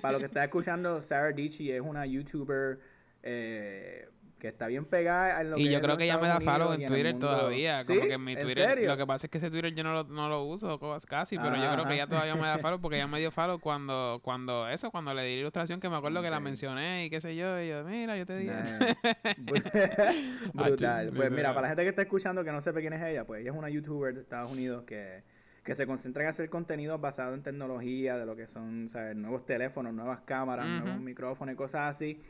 [0.00, 2.80] Para lo que está escuchando, Sara Dichi es una YouTuber...
[3.22, 6.72] Eh, que está bien pegada en lo y yo creo que ya me da follow
[6.72, 7.80] en Twitter todavía.
[7.86, 8.80] Como que en mi Twitter.
[8.82, 11.56] Lo que pasa es que ese Twitter yo no lo, no lo uso casi, pero
[11.56, 14.68] yo creo que ya todavía me da follow porque ya me dio follow cuando, cuando
[14.68, 17.34] eso, cuando le di la ilustración que me acuerdo que la mencioné y qué sé
[17.34, 17.60] yo.
[17.60, 18.54] Y yo, mira, yo te dije.
[20.52, 21.12] Brutal.
[21.14, 23.40] pues mira, para la gente que está escuchando que no sepa quién es ella, pues
[23.40, 25.22] ella es una youtuber de Estados Unidos que
[25.66, 29.16] que se concentra en hacer contenido basado en tecnología, de lo que son ¿sabes?
[29.16, 32.20] nuevos teléfonos, nuevas cámaras, nuevos micrófonos y cosas así.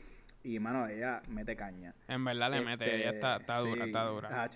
[0.43, 1.93] Y, mano, ella mete caña.
[2.07, 4.49] En verdad le mete, ella está, está dura, está dura.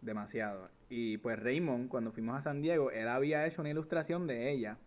[0.00, 0.70] Demasiado.
[0.88, 4.78] Y pues Raymond, cuando fuimos a San Diego, él había hecho una ilustración de ella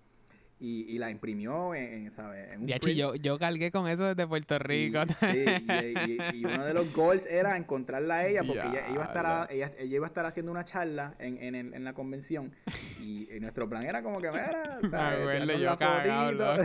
[0.64, 2.54] y, y la imprimió en, ¿sabes?
[2.54, 5.00] En un yo, yo cargué con eso desde Puerto Rico.
[5.14, 5.46] sí,
[6.34, 9.72] y, uno de los goals era encontrarla a ella porque ella, iba a estar ella,
[9.78, 12.54] ella, iba a estar haciendo una charla en, en, en la convención
[13.02, 15.60] y, nuestro plan era como que, mira, ¿sabes?
[15.60, 16.64] yo cagado,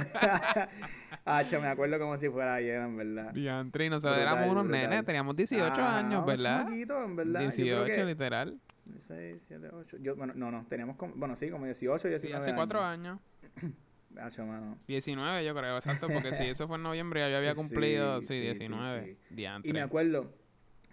[1.24, 3.32] Hacho, me acuerdo como si fuera ayer, en verdad.
[3.32, 6.68] Diantre, y nosotros éramos unos nenes, teníamos 18 ah, años, ¿verdad?
[6.70, 7.40] en verdad.
[7.40, 8.60] 18, literal.
[8.96, 9.96] 6, 7, 8.
[10.00, 13.18] Yo, bueno, no, no, teníamos como, bueno, sí, como 18, 19 sí, hace 4 años.
[14.86, 18.40] 19, yo creo, exacto, porque si eso fue en noviembre, ya yo había cumplido, sí,
[18.40, 19.16] 19.
[19.62, 20.32] y me acuerdo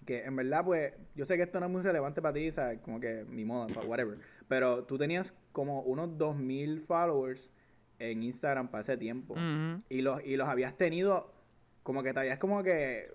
[0.06, 2.80] que en verdad, pues, yo sé que esto no es muy relevante para ti, ¿sabes?
[2.80, 4.20] Como que ni modo, whatever.
[4.48, 7.52] Pero tú tenías como unos 2000 followers
[8.00, 9.36] en Instagram para ese tiempo.
[9.90, 11.34] y, los, y los habías tenido,
[11.84, 13.12] como que te habías como que,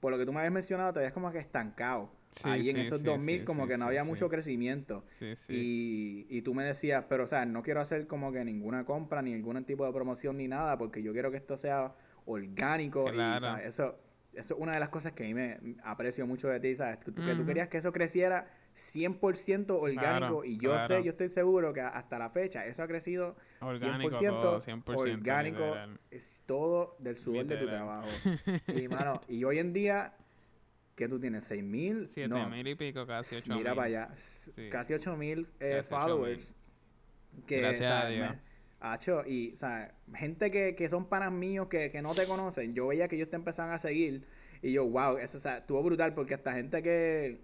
[0.00, 2.12] por lo que tú me habías mencionado, te habías como que estancado.
[2.42, 5.04] Ahí en esos 2000 como que no había mucho crecimiento.
[5.48, 9.22] Y, y tú me decías, pero o sea, no quiero hacer como que ninguna compra,
[9.22, 11.94] ni ningún tipo de promoción, ni nada, porque yo quiero que esto sea
[12.26, 13.06] orgánico.
[13.12, 13.20] Y,
[13.64, 13.98] eso,
[14.32, 16.98] eso es una de las cosas que a mí me aprecio mucho de ti, ¿sabes?
[16.98, 21.28] Que, tú, que tú querías que eso creciera 100% orgánico y yo sé, yo estoy
[21.28, 25.74] seguro que hasta la fecha eso ha crecido orgánico 100%, orgánico,
[26.10, 28.08] es todo del sudor de tu trabajo.
[28.66, 30.14] y mano, y hoy en día
[30.94, 34.14] que tú tienes 6 mil, 7 mil y pico, casi 8 Mira para allá,
[34.70, 36.54] casi 8 mil eh, followers.
[37.46, 39.26] Que, Gracias a Dios.
[39.26, 42.86] y, o sea, gente que, que son panas míos que, que no te conocen, yo
[42.86, 44.24] veía que ellos te empezaban a seguir
[44.64, 47.38] y yo, wow, eso, o sea, estuvo brutal porque hasta gente que,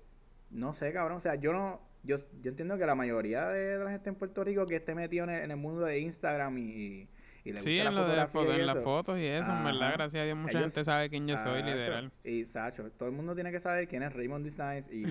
[0.50, 1.18] no sé, cabrón.
[1.18, 1.78] O sea, yo no.
[2.02, 5.28] Yo, yo entiendo que la mayoría de la gente en Puerto Rico que esté metido
[5.28, 7.08] en el, mundo de Instagram y, y,
[7.44, 8.56] le sí, en la fotografía.
[8.56, 11.36] en las fotos y eso, en verdad, gracias a Dios, mucha gente sabe quién yo
[11.38, 12.12] soy, literal.
[12.22, 14.90] Y Sacho, todo el mundo tiene que saber quién es Raymond Designs.
[14.92, 15.06] Y,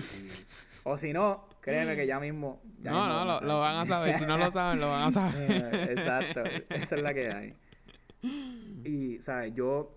[0.84, 2.62] o si no, créeme que ya mismo.
[2.78, 4.16] no, no, lo, lo, van a saber.
[4.16, 5.90] si no lo saben, lo van a saber.
[5.90, 7.56] Exacto, esa es la que hay.
[8.84, 9.52] Y, ¿sabes?
[9.54, 9.94] Yo,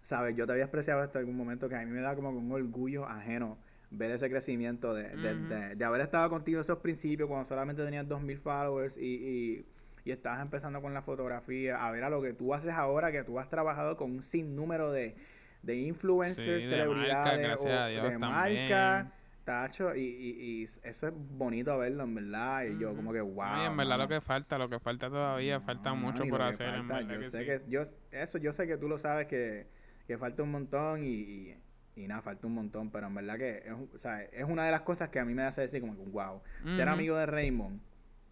[0.00, 0.36] ¿sabes?
[0.36, 3.06] Yo te había expresado hasta algún momento que a mí me da como un orgullo
[3.06, 3.58] ajeno
[3.90, 8.06] ver ese crecimiento de, de, de, haber estado contigo en esos principios cuando solamente tenías
[8.06, 9.66] 2.000 followers y, y,
[10.04, 13.24] y, estabas empezando con la fotografía, a ver a lo que tú haces ahora, que
[13.24, 15.16] tú has trabajado con un sinnúmero de,
[15.62, 19.12] de influencers, celebridades, de marca,
[19.44, 23.66] tacho, y, y, eso es bonito verlo, en verdad, y yo como que wow.
[23.66, 26.82] en verdad lo que falta, lo que falta todavía, falta mucho por hacer.
[27.08, 29.66] yo sé que, yo, eso yo sé que tú lo sabes que,
[30.06, 31.54] que falta un montón y
[31.98, 34.70] y nada, falta un montón, pero en verdad que es, o sea, es una de
[34.70, 37.80] las cosas que a mí me hace decir como que, wow, ser amigo de Raymond,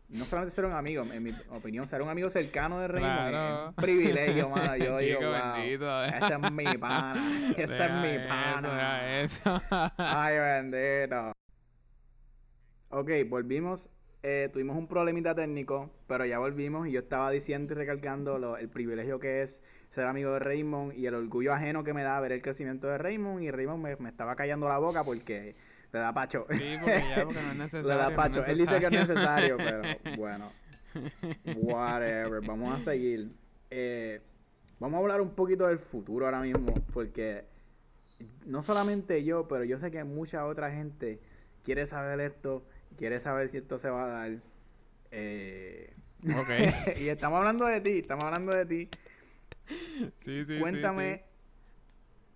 [0.08, 3.68] no solamente ser un amigo, en mi opinión, ser un amigo cercano de Raymond es
[3.68, 4.76] un privilegio, mano.
[4.76, 9.20] Yo digo, wow, ese es mi pana, ese es mi pana.
[9.22, 9.62] Eso,
[9.96, 11.32] Ay, bendito.
[12.90, 13.90] Ok, volvimos
[14.28, 18.68] eh, tuvimos un problemita técnico, pero ya volvimos y yo estaba diciendo y recalcando el
[18.68, 22.32] privilegio que es ser amigo de Raymond y el orgullo ajeno que me da ver
[22.32, 25.54] el crecimiento de Raymond y Raymond me, estaba callando la boca porque
[25.96, 26.46] le da pacho.
[26.50, 27.88] Sí, porque ya, porque no es necesario.
[27.88, 28.44] le da pacho.
[28.44, 29.82] Él dice que es necesario, pero
[30.16, 30.52] bueno.
[31.56, 32.40] Whatever.
[32.46, 33.30] Vamos a seguir.
[33.70, 34.20] Eh,
[34.78, 37.44] vamos a hablar un poquito del futuro ahora mismo, porque
[38.44, 41.20] no solamente yo, pero yo sé que mucha otra gente
[41.62, 42.64] quiere saber esto
[42.96, 44.38] quiere saber si esto se va a dar.
[45.10, 45.92] Eh,
[46.24, 46.48] Ok.
[47.00, 48.88] y estamos hablando de ti, estamos hablando de ti.
[49.68, 51.24] Sí, sí, sí, Cuéntame,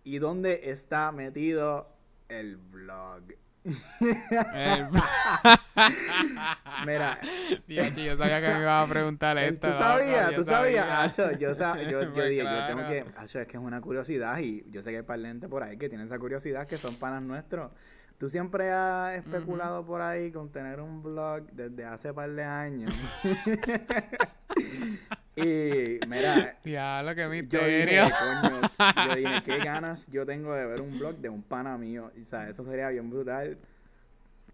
[0.04, 1.88] ¿y dónde está metido
[2.28, 3.22] el vlog?
[3.64, 4.88] El-
[6.86, 7.18] Mira,
[7.66, 9.68] Diache, yo sabía que me ibas a preguntar esto.
[9.68, 10.86] tú sabías, tú sabías.
[10.86, 11.02] sabía.
[11.02, 13.04] Acho, yo, sa- yo, yo Pues dije, yo tengo que.
[13.16, 15.62] Acho, es que es una curiosidad y yo sé que hay par de gente por
[15.62, 17.70] ahí que tiene esa curiosidad, que son panas nuestros.
[18.18, 22.94] Tú siempre has especulado por ahí con tener un blog desde hace par de años.
[25.42, 28.04] y mira, Diablo, qué yo dije, misterio.
[28.18, 28.60] coño,
[29.08, 32.10] yo dije, qué ganas yo tengo de ver un blog de un pana mío.
[32.16, 33.58] Y, o sea, eso sería bien brutal.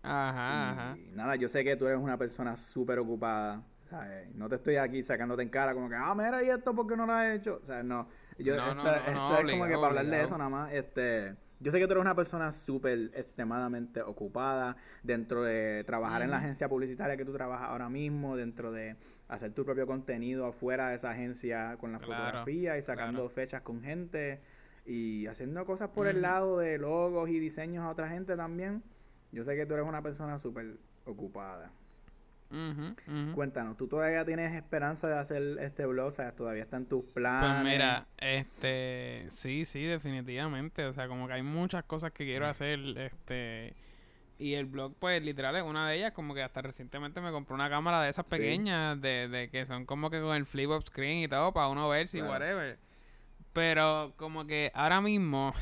[0.02, 0.96] Ajá, ajá.
[0.98, 3.62] Y nada, yo sé que tú eres una persona súper ocupada.
[3.88, 4.34] ¿sabes?
[4.34, 6.96] No te estoy aquí sacándote en cara como que, ah, mira, ¿y esto por qué
[6.96, 7.60] no lo has hecho?
[7.62, 8.08] O sea, no.
[8.38, 10.72] Yo, No, esto no, no, esto es como que para hablar de eso nada más.
[10.72, 16.30] Este, yo sé que tú eres una persona súper extremadamente ocupada dentro de trabajar en
[16.30, 18.96] la agencia publicitaria que tú trabajas ahora mismo, dentro de
[19.28, 23.28] hacer tu propio contenido afuera de esa agencia con la Claro, fotografía y sacando claro.
[23.30, 24.40] fechas con gente
[24.84, 28.82] y haciendo cosas por el lado de logos y diseños a otra gente también.
[29.32, 31.72] Yo sé que tú eres una persona súper ocupada.
[33.34, 36.08] Cuéntanos, ¿tú todavía tienes esperanza de hacer este blog?
[36.08, 37.62] O sea, ¿todavía está en tus planes?
[37.62, 40.84] Pues mira, este, sí, sí, definitivamente.
[40.86, 43.74] O sea, como que hay muchas cosas que quiero hacer, este,
[44.38, 46.12] y el blog, pues, literal es una de ellas.
[46.12, 48.30] Como que hasta recientemente me compré una cámara de esas Sí.
[48.30, 51.68] pequeñas, de, de que son como que con el flip up screen y todo, para
[51.68, 52.32] uno ver si Claro.
[52.32, 52.78] whatever.
[53.52, 55.52] Pero como que ahora mismo,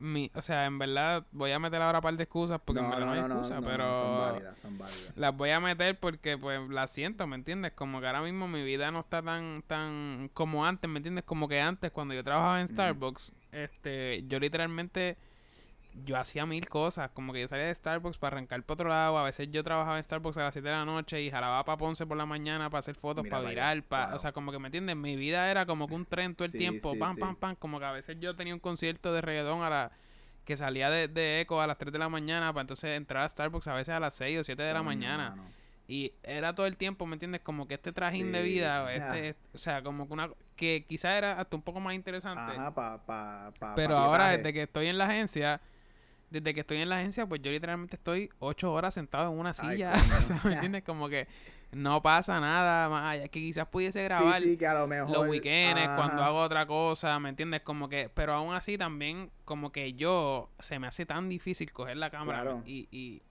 [0.00, 2.90] mi, o sea, en verdad voy a meter ahora un par de excusas porque en
[2.90, 5.12] verdad no, hay excusa, pero son válidas, son válidas.
[5.14, 7.72] las voy a meter porque pues las siento, ¿me entiendes?
[7.72, 11.24] Como que ahora mismo mi vida no está tan tan como antes, ¿me entiendes?
[11.24, 12.68] Como que antes cuando yo trabajaba en.
[12.68, 15.18] Starbucks, este, yo literalmente
[16.04, 19.18] yo hacía mil cosas, como que yo salía de Starbucks para arrancar para otro lado,
[19.18, 21.76] a veces yo trabajaba en Starbucks a las 7 de la noche y jalaba para
[21.78, 24.16] Ponce por la mañana para hacer fotos, Mira para virar, para, wow.
[24.16, 26.52] o sea, como que me entiendes, mi vida era como que un tren todo el
[26.52, 27.20] Sí, tiempo, sí, pam, sí.
[27.20, 29.92] pam, pam, como que a veces yo tenía un concierto de reggaetón a la
[30.44, 33.28] que salía de, de Eco a las 3 de la mañana para entonces entrar a
[33.28, 35.30] Starbucks a veces a las 6 o 7 de la mañana.
[35.30, 35.44] mano.
[35.86, 37.40] Y era todo el tiempo, ¿me entiendes?
[37.40, 41.16] Como que este trajín de vida, este, este- o sea, como que una que quizá
[41.18, 42.40] era hasta un poco más interesante.
[42.40, 45.60] Ajá, pa, pa, pa, pero ahora desde que estoy en la agencia,
[46.30, 49.52] desde que estoy en la agencia, pues yo literalmente estoy ocho horas sentado en una
[49.52, 50.18] silla, coño.
[50.18, 50.82] o sea, ¿me entiendes?
[50.84, 51.26] Como que
[51.72, 55.10] no pasa nada más allá, que quizás pudiese grabar Sí, sí, que a lo mejor...
[55.10, 56.26] los weekends, cuando ajá.
[56.26, 57.62] hago otra cosa, ¿me entiendes?
[57.62, 61.96] Como que, pero aún así también, como que yo, se me hace tan difícil coger
[61.96, 62.62] la cámara Claro.
[62.66, 63.22] y, y,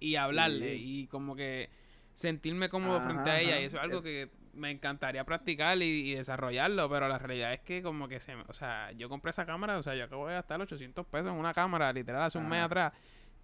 [0.00, 0.82] y hablarle Sí.
[1.02, 1.70] y como que
[2.14, 5.78] sentirme cómodo Ajá, frente a ella y eso es algo Es- que me encantaría practicar
[5.78, 9.30] y, y desarrollarlo, pero la realidad es que como que se o sea, yo compré
[9.30, 12.38] esa cámara, o sea, yo acabo de gastar 800 pesos en una cámara, literal, hace
[12.38, 12.92] un mes atrás.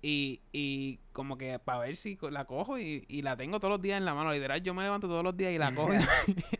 [0.00, 3.82] Y, y como que para ver si la cojo y, y la tengo todos los
[3.82, 4.32] días en la mano.
[4.32, 5.92] Literal, yo me levanto todos los días y la cojo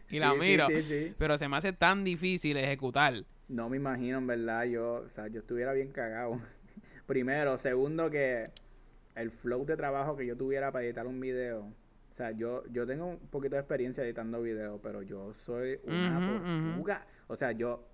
[0.09, 0.67] y la, miro.
[0.67, 3.25] Sí, sí, Pero se me hace tan difícil ejecutar.
[3.47, 6.41] No me imagino, en verdad, yo, o sea, yo estuviera bien cagado.
[7.07, 8.51] Primero, segundo, que
[9.15, 11.73] el flow de trabajo que yo tuviera para editar un video.
[12.19, 16.19] O sea, yo, yo tengo un poquito de experiencia editando videos, pero yo soy una
[16.19, 16.43] ujú.
[16.43, 17.07] tortuga.
[17.29, 17.87] O sea, yo,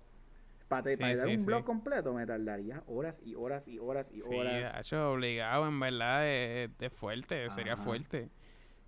[0.67, 1.45] para, Sí, editar sí, un sí.
[1.45, 4.73] blog completo me tardaría horas y horas y horas y Sí, horas.
[4.79, 8.31] hecho obligado, en verdad, es, es fuerte, sería fuerte.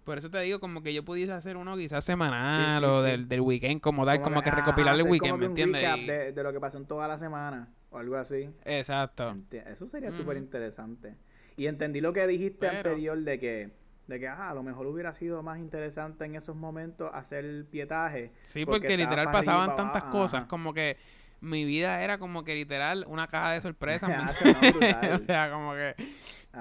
[0.04, 3.12] Por eso te digo, como que yo pudiese hacer uno quizás semanal sí, o sí.
[3.12, 5.82] Del, del weekend como tal, como, que, recopilar el weekend, como ¿me un entiendes?
[5.84, 8.50] recap de, de lo que pasó en toda la semana o algo así.
[8.66, 9.30] Exacto.
[9.36, 10.18] Enti- Eso sería Ujú.
[10.18, 11.16] súper interesante.
[11.58, 13.72] Y entendí lo que dijiste Pero- anterior de que,
[14.08, 18.32] de que ah, a lo mejor hubiera sido más interesante en esos momentos hacer pietaje.
[18.44, 20.48] Sí, porque literal arriba pasaban tantas cosas, ajá.
[20.48, 20.98] como que
[21.42, 24.10] mi vida era como que literal una caja de sorpresas.
[24.10, 24.16] ¿me
[24.92, 25.96] Ah, o sea, como que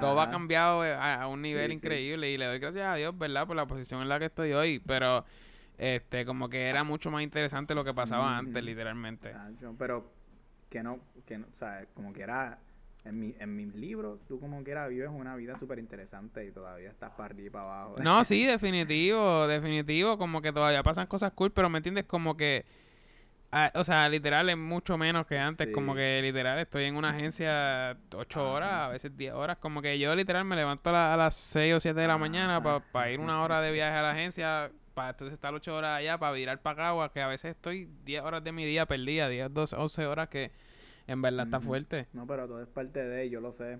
[0.01, 1.87] todo ha cambiado eh, a, a un nivel Sí, sí.
[1.87, 3.47] increíble y le doy gracias a Dios, ¿verdad?
[3.47, 5.25] Por la posición en la que estoy hoy, pero
[5.79, 9.33] este como que era mucho más interesante lo que pasaba antes, literalmente.
[9.35, 10.11] Ah, pero
[10.69, 12.59] que no, que no, o sea, como que era,
[13.07, 16.51] en, mi, en mis libros, tú como que era, vives una vida súper interesante y
[16.51, 17.97] todavía estás para arriba y para abajo.
[18.03, 22.05] No, sí, definitivo, definitivo, como que todavía pasan cosas cool, pero ¿me entiendes?
[22.05, 22.64] Como que,
[23.53, 27.11] ah, o sea, literal es mucho menos que antes, como que literal estoy en una
[27.11, 28.49] agencia ocho Ajá.
[28.51, 31.37] horas, a veces 10 horas, como que yo literal me levanto a, la- a las
[31.37, 32.81] 6 o 7 de la mañana Ajá.
[32.92, 36.19] para ir una hora de viaje a la agencia, para entonces estar ocho horas allá,
[36.19, 39.53] para virar para Cagua, que a veces estoy 10 horas de mi día perdida, 10,
[39.53, 40.51] 12, 11 horas que
[41.07, 42.09] en verdad está fuerte.
[42.12, 43.79] No, pero todo es parte de, yo lo sé.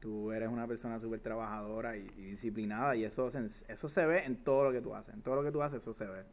[0.00, 4.24] Tú eres una persona súper trabajadora y, y disciplinada y eso se, eso se ve
[4.24, 5.12] en todo lo que tú haces.
[5.14, 6.24] En todo lo que tú haces eso se ve.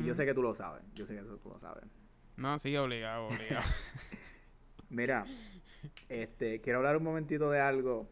[0.00, 0.82] Y yo sé que tú lo sabes.
[0.94, 1.84] Yo sé que eso tú lo sabes.
[2.36, 3.64] No, sí, obligado, obligado.
[4.88, 5.26] Mira,
[6.08, 8.08] este, quiero hablar un momentito de algo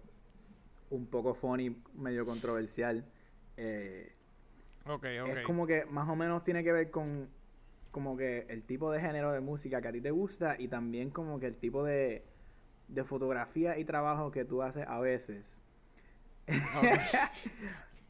[0.91, 3.05] un poco funny, medio controversial.
[3.57, 4.15] Eh,
[5.27, 7.29] Es como que más o menos tiene que ver con
[7.95, 11.11] como que el tipo de género de música que a ti te gusta y también
[11.11, 12.25] como que el tipo de,
[12.89, 15.61] de fotografía y trabajo que tú haces a veces.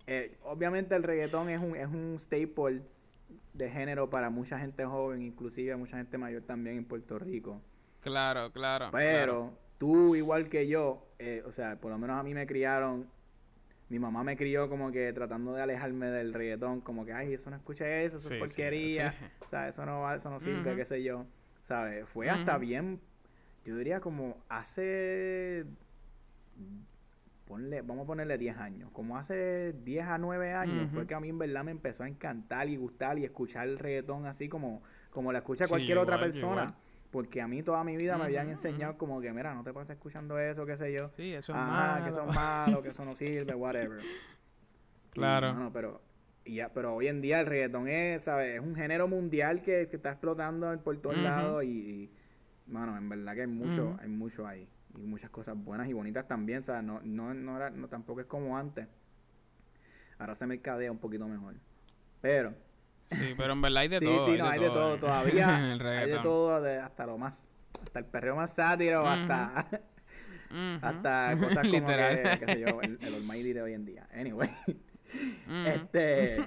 [0.07, 2.83] Eh, obviamente el reggaetón es un, es un staple
[3.55, 7.62] de género para mucha gente joven, inclusive mucha gente mayor también en Puerto Rico.
[8.03, 8.90] Claro, claro.
[8.92, 13.09] Pero tú, igual que yo, eh, o sea, por lo menos a mí me criaron,
[13.88, 17.51] mi mamá me crió como que tratando de alejarme del reggaetón, como que, ay, eso
[17.51, 21.03] no escucha eso, eso es porquería, o sea, eso no, eso no sirve, qué sé
[21.03, 21.27] yo,
[21.61, 22.09] ¿sabes?
[22.09, 23.01] Fue hasta bien,
[23.64, 25.66] yo diría como hace
[27.85, 28.90] vamos a ponerle 10 años.
[28.92, 32.09] Como hace 10 a 9 años fue que a mí en verdad me empezó a
[32.09, 36.75] encantar y gustar y escuchar el reggaetón así como, como la escucha cualquier otra persona.
[37.14, 39.94] Porque a mí toda mi vida me habían enseñado como que, mira, no te pases
[39.94, 41.12] escuchando eso, qué sé yo.
[41.16, 42.03] Sí, eso es malo.
[42.03, 44.03] que eso es malo, que eso no sirve, whatever.
[45.11, 45.70] Claro.
[45.72, 46.03] pero,
[46.44, 48.57] ya, pero hoy en día el reggaetón es, ¿sabes?
[48.57, 52.11] Es un género mundial que, está explotando por todos lados y,
[52.66, 56.27] mano, en verdad que hay mucho, hay mucho ahí y muchas cosas buenas y bonitas
[56.27, 58.88] también, sea, no, no, no, era, no tampoco es como antes.
[60.18, 61.55] Ahora se mercadea un poquito mejor.
[62.20, 62.63] Pero...
[63.11, 64.27] Sí, pero en verdad hay de todo.
[64.27, 65.57] Sí, sí, no, hay de todo, todavía.
[65.57, 67.49] hay de todo, hasta lo más,
[67.83, 69.69] hasta el perreo más sátiro, hasta...
[70.83, 74.09] hasta cosas como que, qué sé yo, el, el Almighty de hoy en día.
[74.12, 74.51] Anyway.
[75.67, 76.43] Este...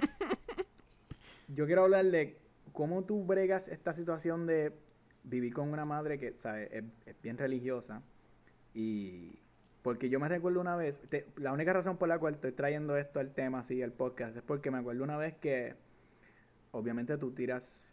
[1.48, 2.38] yo quiero hablar de
[2.74, 4.74] cómo tú bregas esta situación de
[5.24, 6.70] vivir con una madre que, ¿sabes?
[6.72, 8.02] es bien religiosa
[8.74, 9.40] y
[9.82, 11.00] porque yo me recuerdo una vez,
[11.38, 14.42] la única razón por la cual estoy trayendo esto al tema, así, al podcast, es
[14.42, 15.76] porque me acuerdo una vez que
[16.72, 17.92] obviamente tú tiras,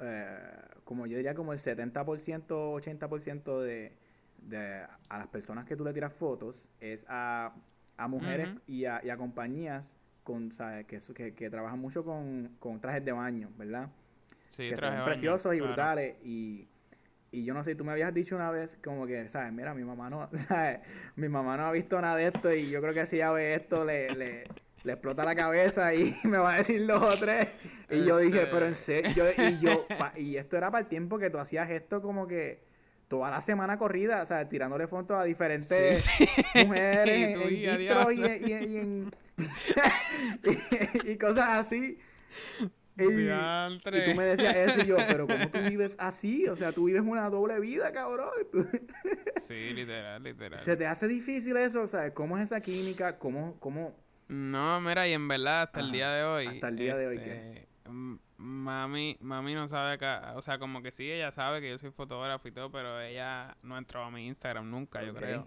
[0.00, 0.38] eh,
[0.84, 3.92] como yo diría, como el 70%, 80% de,
[4.38, 7.54] de a las personas que tú le tiras fotos es a,
[7.96, 10.86] a mujeres y, a, y, a, compañías con, ¿sabes?
[10.86, 13.90] Que, que, que trabajan mucho con, con trajes de baño, ¿verdad?
[14.48, 16.68] Sí, que son preciosos y brutales y
[17.36, 19.52] y yo no sé, tú me habías dicho una vez como que, ¿sabes?
[19.52, 20.80] Mira, mi mamá no, ¿sabes?
[21.16, 23.54] Mi mamá no ha visto nada de esto y yo creo que si ella ve
[23.54, 24.44] esto le, le,
[24.86, 27.48] le explota la cabeza y me va a decir dos o tres.
[27.90, 31.28] Y yo dije, pero en serio, y yo, y esto era para el tiempo que
[31.28, 32.64] tú hacías esto como que
[33.08, 36.08] toda la semana corrida, o sea, tirándole fotos a diferentes
[36.54, 37.18] mujeres
[37.50, 39.12] y, en,
[41.04, 41.98] y cosas así.
[42.98, 46.46] Y, tú me decías eso y yo, pero ¿cómo tú vives así?
[46.48, 48.30] O sea, tú vives una doble vida, cabrón.
[49.40, 50.58] sí, literal, literal.
[50.58, 51.82] ¿Se te hace difícil eso?
[51.82, 53.18] O sea, ¿cómo es esa química?
[53.18, 54.05] ¿Cómo, cómo...
[54.28, 56.46] No, mira, y en verdad, hasta el día de hoy...
[56.46, 57.32] Hasta el día de hoy, ¿qué?
[57.32, 57.68] Este,
[58.38, 61.90] mami, mami no sabe acá, o sea, como que sí, ella sabe que yo soy
[61.90, 65.46] fotógrafo y todo, pero ella no entró a mi Instagram nunca, yo creo.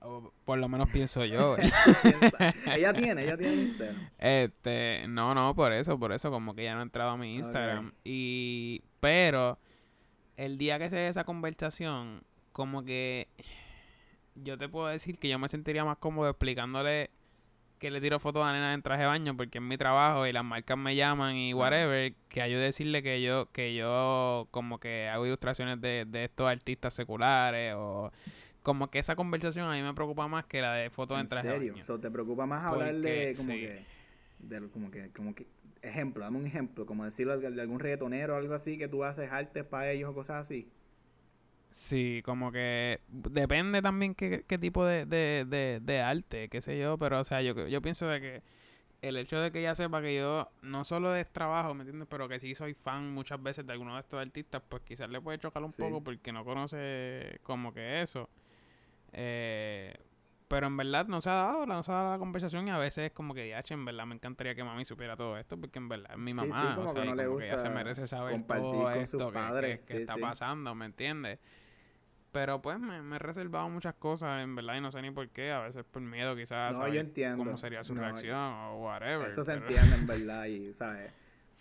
[0.00, 1.56] O por lo menos pienso yo.
[2.74, 4.10] ella tiene, ella tiene Instagram.
[4.18, 7.92] Este, no, no, por eso, por eso, como que ya no entraba a mi Instagram.
[8.04, 9.58] Y, pero,
[10.36, 12.22] el día que se dé esa conversación,
[12.52, 13.28] como que
[14.34, 17.10] yo te puedo decir que yo me sentiría más cómodo explicándole
[17.84, 20.32] que le tiro fotos a nena en traje de baño porque es mi trabajo y
[20.32, 24.80] las marcas me llaman y whatever, que ayude a decirle que yo, que yo como
[24.80, 28.10] que hago ilustraciones de, de estos artistas seculares o
[28.62, 31.50] como que esa conversación a mí me preocupa más que la de fotos en traje
[31.50, 31.74] serio?
[31.74, 33.84] De ¿Te preocupa más hablar de como que,
[34.38, 35.46] de, como que, como que,
[35.82, 39.30] ejemplo, dame un ejemplo, como decirlo de algún reggaetonero o algo así que tú haces
[39.30, 40.70] artes para ellos o cosas así?
[41.74, 46.96] Sí, como que depende también qué, qué tipo de, de, de, arte, qué sé yo,
[46.98, 48.42] pero o sea, yo, yo pienso de que
[49.02, 52.06] el hecho de que ella sepa que yo no solo de trabajo, ¿me entiendes?
[52.08, 55.20] Pero que sí soy fan muchas veces de algunos de estos artistas, pues quizás le
[55.20, 58.30] puede chocar un poco porque no conoce como que eso.
[59.12, 59.92] Eh,
[60.46, 62.78] pero en verdad no se ha dado, no se ha dado la conversación y a
[62.78, 65.80] veces es como que, ya, en verdad me encantaría que mami supiera todo esto porque
[65.80, 66.76] en verdad es mi mamá.
[66.76, 70.84] como que no le gusta ella se merece saber todo esto que, está pasando, ¿me
[70.84, 71.40] entiendes?
[72.34, 75.52] Pero pues me, he reservado muchas cosas, en verdad, y no sé ni por qué.
[75.52, 76.76] A veces por miedo, quizás.
[76.76, 77.36] No, yo entiendo.
[77.38, 79.28] Cómo sería su reacción o whatever.
[79.28, 80.46] Eso se entiende, en verdad.
[80.46, 81.12] Y, ¿sabes?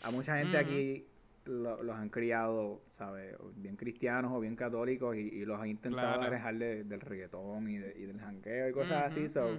[0.01, 1.05] A mucha gente aquí
[1.45, 3.35] los han criado, ¿sabes?
[3.55, 8.69] Bien cristianos o bien católicos y, los han intentado alejar del reggaetón y, del janqueo
[8.69, 9.29] y cosas así.
[9.29, 9.55] So,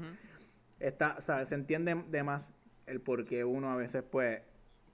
[0.80, 1.48] está, ¿sabes?
[1.48, 2.54] Se entiende de más
[2.86, 4.42] el por qué uno a veces, pues,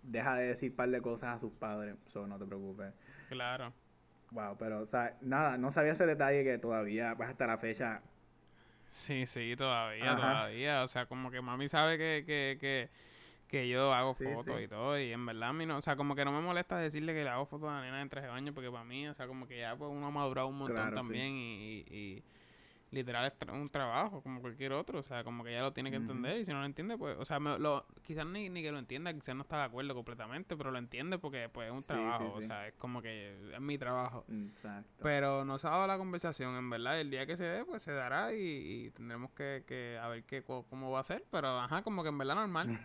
[0.02, 1.96] deja de decir par de cosas a sus padres.
[2.04, 2.92] So, no te preocupes.
[3.30, 3.72] Claro.
[4.30, 8.02] Wow, pero, o sea, nada, no sabía ese detalle que todavía, pues, hasta la fecha...
[8.90, 10.82] Sí, sí, todavía, todavía.
[10.82, 12.90] O sea, como que mami sabe que, que, que
[13.50, 16.14] que yo hago fotos y todo, y en verdad a mí no, o sea, como
[16.14, 18.32] que no me molesta decirle que le hago fotos a la nena en traje de
[18.32, 20.94] baño, porque para mí, o sea, como que ya pues uno ha madurado un montón
[20.94, 22.22] también y,
[22.90, 25.96] literal es un trabajo como cualquier otro, o sea, como que ella lo tiene que
[25.96, 28.78] entender y si no lo entiende, pues, o sea, lo, quizás ni, ni que lo
[28.78, 32.26] entienda, quizás no está de acuerdo completamente, pero lo entiende porque pues es un trabajo,
[32.26, 34.24] o sea, es como que es mi trabajo.
[34.28, 35.02] Exacto.
[35.02, 37.82] Pero no se ha dado la conversación, en verdad, el día que se dé, pues
[37.82, 41.82] se dará y, tendremos que, que, a ver qué, cómo va a ser, pero ajá,
[41.82, 42.68] como que en verdad normal.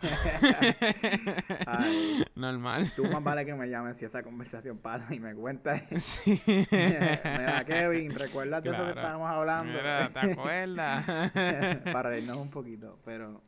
[2.34, 2.92] normal.
[2.94, 5.82] Tú más vale que me llames si esa conversación pasa y me cuentas.
[5.98, 6.40] sí.
[6.46, 9.78] Mira, Kevin, ¿recuerdas de eso que estábamos hablando?
[10.12, 11.04] ¿Te acuerdas?
[11.84, 13.42] Para reírnos un poquito, pero.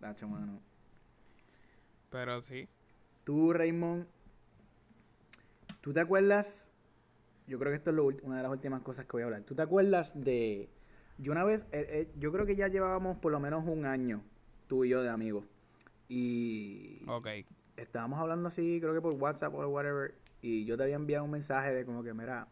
[0.00, 0.60] Tacho, mano.
[2.10, 2.68] Pero sí.
[3.24, 4.06] Tú, Raymond.
[5.80, 6.70] ¿Tú te acuerdas?
[7.46, 9.42] Yo creo que esto es una de las últimas cosas que voy a hablar.
[9.42, 10.70] ¿Tú te acuerdas de.
[11.18, 11.66] Yo una vez.
[11.72, 14.22] Eh, eh, yo creo que ya llevábamos por lo menos un año,
[14.66, 15.44] tú y yo, de amigos.
[16.08, 17.02] Y.
[17.08, 17.28] Ok.
[17.76, 20.14] Estábamos hablando así, creo que por WhatsApp o whatever.
[20.40, 22.46] Y yo te había enviado un mensaje de como que, mira,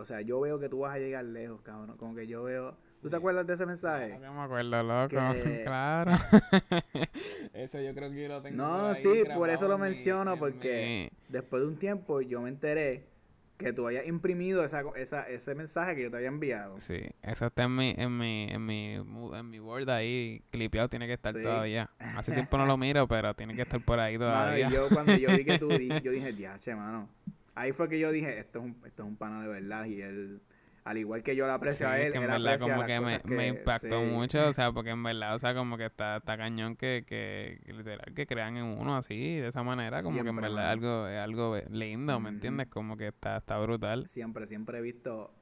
[0.00, 1.96] o sea, yo veo que tú vas a llegar lejos, cabrón.
[1.96, 2.76] Como que yo veo.
[3.02, 4.18] ¿Tú te acuerdas de ese mensaje?
[4.18, 5.16] No, me acuerdo, loco.
[5.64, 6.12] Claro.
[7.54, 8.56] eso yo creo que yo lo tengo.
[8.56, 13.08] No, sí, por eso lo menciono, porque después de un tiempo yo me enteré
[13.56, 16.80] que tú habías imprimido esa, esa, ese mensaje que yo te había enviado.
[16.80, 21.06] Sí, eso está en mi, en mi, en mi, en mi Word ahí, clipeado, tiene
[21.06, 21.90] que estar todavía.
[21.98, 24.70] Hace tiempo no lo miro, pero tiene que estar por ahí todavía.
[24.70, 27.06] Mano, y yo cuando yo vi que tú, yo dije, diache, mano
[27.54, 30.00] ahí fue que yo dije, esto es un, esto es un pana de verdad y
[30.00, 30.40] él,
[30.84, 33.48] al igual que yo lo aprecio a él, que en verdad como que me, me,
[33.48, 37.04] impactó mucho, o sea, porque en verdad, o sea, como que está, está cañón que,
[37.06, 40.70] que, literal, que crean en uno así, de esa manera, como que en verdad es
[40.70, 42.68] algo, es algo lindo, ¿me entiendes?
[42.68, 44.06] Como que está, está brutal.
[44.06, 45.32] Siempre, siempre he visto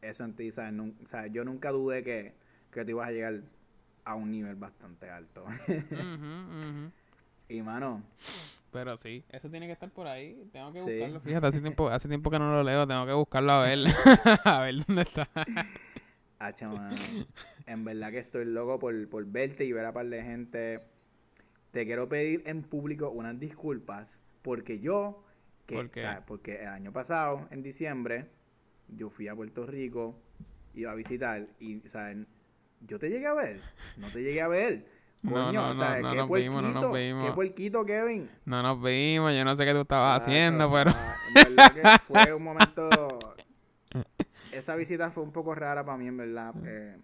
[0.00, 0.78] eso en ti, ¿sabes?
[0.78, 2.34] o sea, yo nunca dudé que,
[2.70, 3.40] que te ibas a llegar
[4.04, 5.44] a un nivel bastante alto.
[7.50, 8.02] Y mano,
[8.70, 10.48] pero sí, eso tiene que estar por ahí.
[10.52, 11.20] Tengo que buscarlo.
[11.20, 12.86] Fíjate, hace tiempo, hace tiempo que no lo leo.
[12.86, 13.78] Tengo que buscarlo a ver.
[14.44, 15.28] a ver dónde está.
[16.40, 16.54] Ah,
[17.66, 20.80] En verdad que estoy loco por, por verte y ver a par de gente.
[21.72, 24.20] Te quiero pedir en público unas disculpas.
[24.42, 25.24] Porque yo.
[25.66, 26.06] Que, ¿Por qué?
[26.28, 28.30] Porque el año pasado, en diciembre,
[28.86, 30.16] yo fui a Puerto Rico.
[30.74, 31.48] Iba a visitar.
[31.58, 32.18] Y, ¿sabes?
[32.86, 33.60] Yo te llegué a ver.
[33.96, 34.86] No te llegué a ver.
[35.22, 36.58] Coño, no, no, o sea, no, ¿qué nos puerquito?
[36.58, 37.24] Vimos, no nos vimos.
[37.24, 38.30] ¿Qué puerquito, Kevin?
[38.44, 40.92] No nos vimos, yo no sé qué tú estabas haciendo, pero...
[41.34, 43.18] En verdad que fue un momento...
[44.52, 46.54] Esa visita fue un poco rara para mí, en verdad.
[46.64, 46.96] Eh,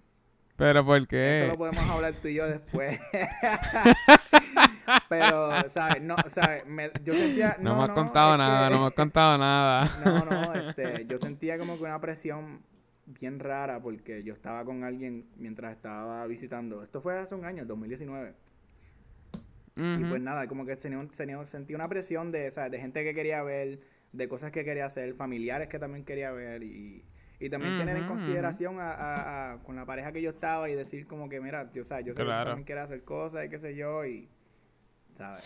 [0.57, 1.39] ¿Pero por qué?
[1.39, 3.01] Eso lo podemos hablar tú y yo después.
[5.09, 6.01] Pero, ¿sabes?
[6.01, 6.65] No, ¿sabes?
[6.67, 7.57] Me, yo sentía...
[7.59, 9.89] No, no hemos contado nada, no hemos contado nada.
[10.05, 12.63] No, no, este, yo sentía como que una presión
[13.07, 16.83] bien rara porque yo estaba con alguien mientras estaba visitando.
[16.83, 18.35] Esto fue hace un año, 2019.
[19.77, 23.81] Y pues nada, como que sentí una presión de, de gente que quería ver,
[24.13, 27.03] de cosas que quería hacer, familiares que también quería ver y,
[27.41, 31.29] y también tener en consideración a, con la pareja que yo estaba y decir como
[31.29, 34.05] que, mira, yo, o yo sé que también quiero hacer cosas y qué sé yo
[34.07, 34.29] y,
[35.17, 35.45] ¿sabes?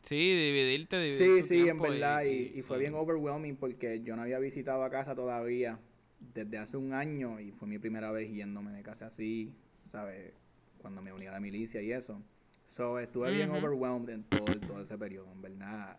[0.00, 1.42] Sí, dividirte, dividirte.
[1.42, 2.24] Sí, sí, en verdad.
[2.24, 5.80] Y, y, fue bien overwhelming porque yo no había visitado a casa todavía
[6.18, 9.54] desde hace un año y fue mi primera vez yéndome de casa así,
[9.90, 10.32] ¿sabes?
[10.78, 12.22] Cuando me uní a la milicia y eso.
[12.66, 15.98] So, estuve bien overwhelmed en todo, todo ese periodo, en verdad.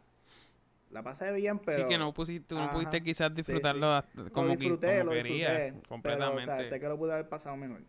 [0.91, 1.83] La pasé bien, pero...
[1.83, 6.45] Sí, que no, pusiste, no pudiste quizás disfrutarlo como, lo disfruté, lo disfruté, completamente.
[6.45, 7.81] Pero, o sea, sé que lo pude haber pasado mejor.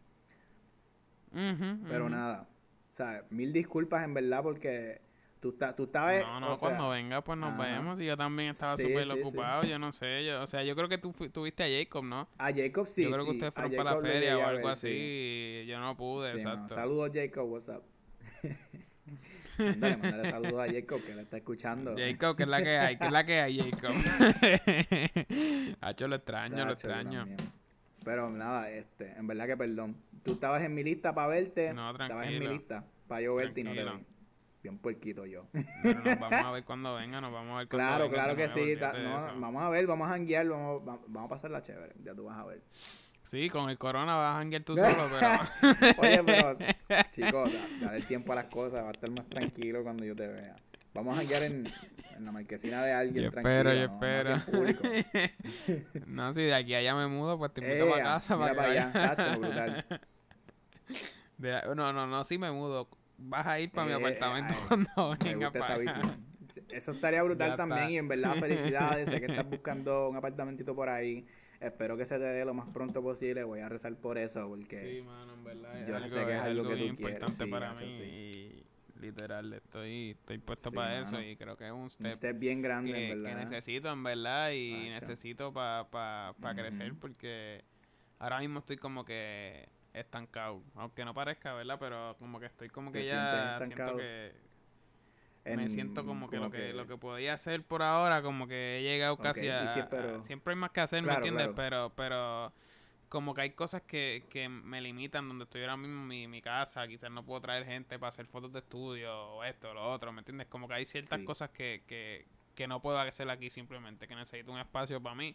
[1.89, 2.49] pero nada,
[2.91, 5.01] o sea, mil disculpas en verdad porque
[5.41, 6.21] Tú, tú estabas...
[6.21, 8.01] No, no, cuando venga pues nos vemos.
[8.01, 10.25] Y yo también estaba súper ocupado, yo no sé.
[10.25, 12.29] Yo, o sea, yo creo que tú tuviste a Jacob, ¿no?
[12.39, 15.67] A Jacob sí, Yo creo que ustedes fueron para la feria o algo así y
[15.67, 16.75] yo no pude, exacto.
[16.75, 17.83] Saludos Jacob, what's up.
[19.59, 21.95] mándale, mándale saludos a Jacob que le está escuchando.
[21.97, 23.93] Jacob, que es la que hay, que es la que hay, Jacob.
[25.81, 27.27] Hacho, lo extraño, lo extraño.
[28.05, 29.97] Pero nada, este, en verdad que perdón.
[30.25, 31.73] Tú estabas en mi lista para verte.
[31.73, 32.21] No, tranquilo.
[32.21, 33.91] Estabas en mi lista para yo verte y no te vi
[34.63, 35.47] bien puerquito yo.
[35.83, 38.49] Pero nos vamos a ver cuando venga, nos vamos a ver cuando Claro, claro que
[38.49, 38.75] sí.
[38.77, 42.39] vamos a ver, vamos a janguear, vamos, vamos a pasar la chévere, ya tú vas
[42.39, 42.63] a ver.
[43.23, 44.89] Sí, con el corona vas a janguear tú solo,
[45.21, 45.99] pero...
[45.99, 46.59] Oye, pero,
[47.11, 50.57] chicos, dale tiempo a las cosas, va a estar más tranquilo cuando yo te vea.
[50.95, 51.67] Vamos a janguear en,
[52.17, 54.37] en la marquesina de alguien yo espero, yo espero.
[56.07, 58.39] No, si de aquí a allá me mudo, pues te invito eh, para casa.
[58.39, 59.87] para, para allá, brutal.
[61.77, 62.89] no, no, no, sí me mudo
[63.19, 65.75] vas a ir para mi eh, apartamento cuando venga para
[66.71, 69.11] Eso estaría brutal también y en verdad felicidades.
[69.11, 71.27] sé que estás buscando un apartamentito por ahí.
[71.61, 73.43] Espero que se te dé lo más pronto posible.
[73.43, 76.69] Voy a rezar por eso porque sí, mano, en verdad, yo sé que es algo,
[76.69, 77.87] que tú importante para mí.
[77.87, 78.65] Y
[79.01, 83.11] literal, estoy, estoy puesto para eso y creo que es un step, bien grande, que,
[83.11, 83.39] en verdad.
[83.39, 87.65] Que necesito, en verdad, y necesito para pa, pa, crecer porque
[88.21, 89.69] ahora mismo estoy como que
[90.01, 90.63] estancado.
[90.75, 91.79] Aunque no parezca, ¿verdad?
[91.79, 94.49] Pero como que estoy como que ya siento que
[95.57, 98.83] me siento como, que, lo que, lo que podía hacer por ahora, como que he
[98.83, 99.67] llegado casi a,
[100.23, 101.51] Siempre hay más que hacer, ¿me entiendes?
[101.55, 102.53] Pero, pero
[103.09, 106.43] como que hay cosas que, que me limitan donde estoy ahora mismo en mi, mi
[106.43, 106.87] casa.
[106.87, 110.13] Quizás no puedo traer gente para hacer fotos de estudio o esto o lo otro,
[110.13, 110.49] ¿me entiendes?
[110.49, 114.53] Como que hay ciertas cosas que, que, que no puedo hacer aquí simplemente, que necesito
[114.53, 115.35] un espacio para mí.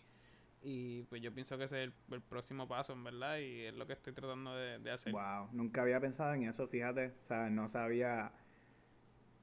[0.64, 3.86] Y pues yo pienso que ese es el, próximo paso, en verdad, y es lo
[3.86, 5.12] que estoy tratando de, de hacer.
[5.12, 7.14] Wow, nunca había pensado en eso, fíjate.
[7.20, 8.32] O sea, no sabía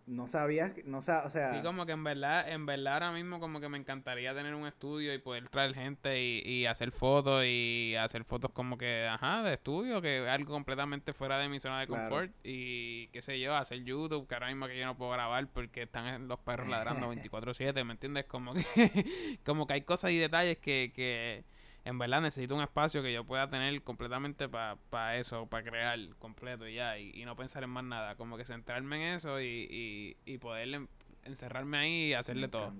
[0.06, 1.28] no sabías, no o sea...
[1.28, 4.66] Sí, como que en verdad, en verdad ahora mismo como que me encantaría tener un
[4.66, 9.42] estudio y poder traer gente y, y hacer fotos y hacer fotos como que, ajá,
[9.42, 13.54] de estudio, que algo completamente fuera de mi zona de confort y qué sé yo,
[13.54, 17.12] hacer YouTube, que ahora mismo que yo no puedo grabar porque están los perros ladrando
[17.12, 18.24] 24/7, ¿me entiendes?
[18.26, 18.60] Como que,
[19.44, 21.44] como que hay cosas y detalles que, que
[21.84, 26.66] en verdad necesito un espacio que yo pueda tener completamente para eso, para crear completo
[26.68, 30.16] y ya, y, no pensar en más nada, como que centrarme en eso y, y,
[30.24, 30.88] y poder
[31.24, 32.72] encerrarme ahí y hacerle todo.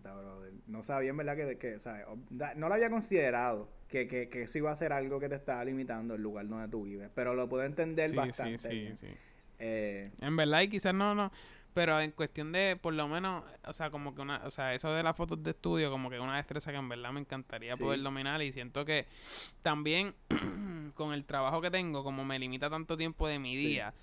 [0.66, 1.78] No sabía en verdad que, que
[2.56, 5.64] no lo había considerado que, que, que, eso iba a ser algo que te estaba
[5.64, 8.58] limitando el lugar donde tú vives, pero lo puedo entender bastante.
[8.58, 9.14] Sí, sí, sí.
[9.58, 11.30] Eh, en verdad, y quizás no, no,
[11.74, 14.92] pero en cuestión de, por lo menos, o sea, como que una, o sea, eso
[14.92, 18.02] de las fotos de estudio, como que una destreza que en verdad me encantaría poder
[18.02, 19.06] dominar y siento que
[19.62, 20.14] también
[20.94, 23.94] con el trabajo que tengo, como me limita tanto tiempo de mi día,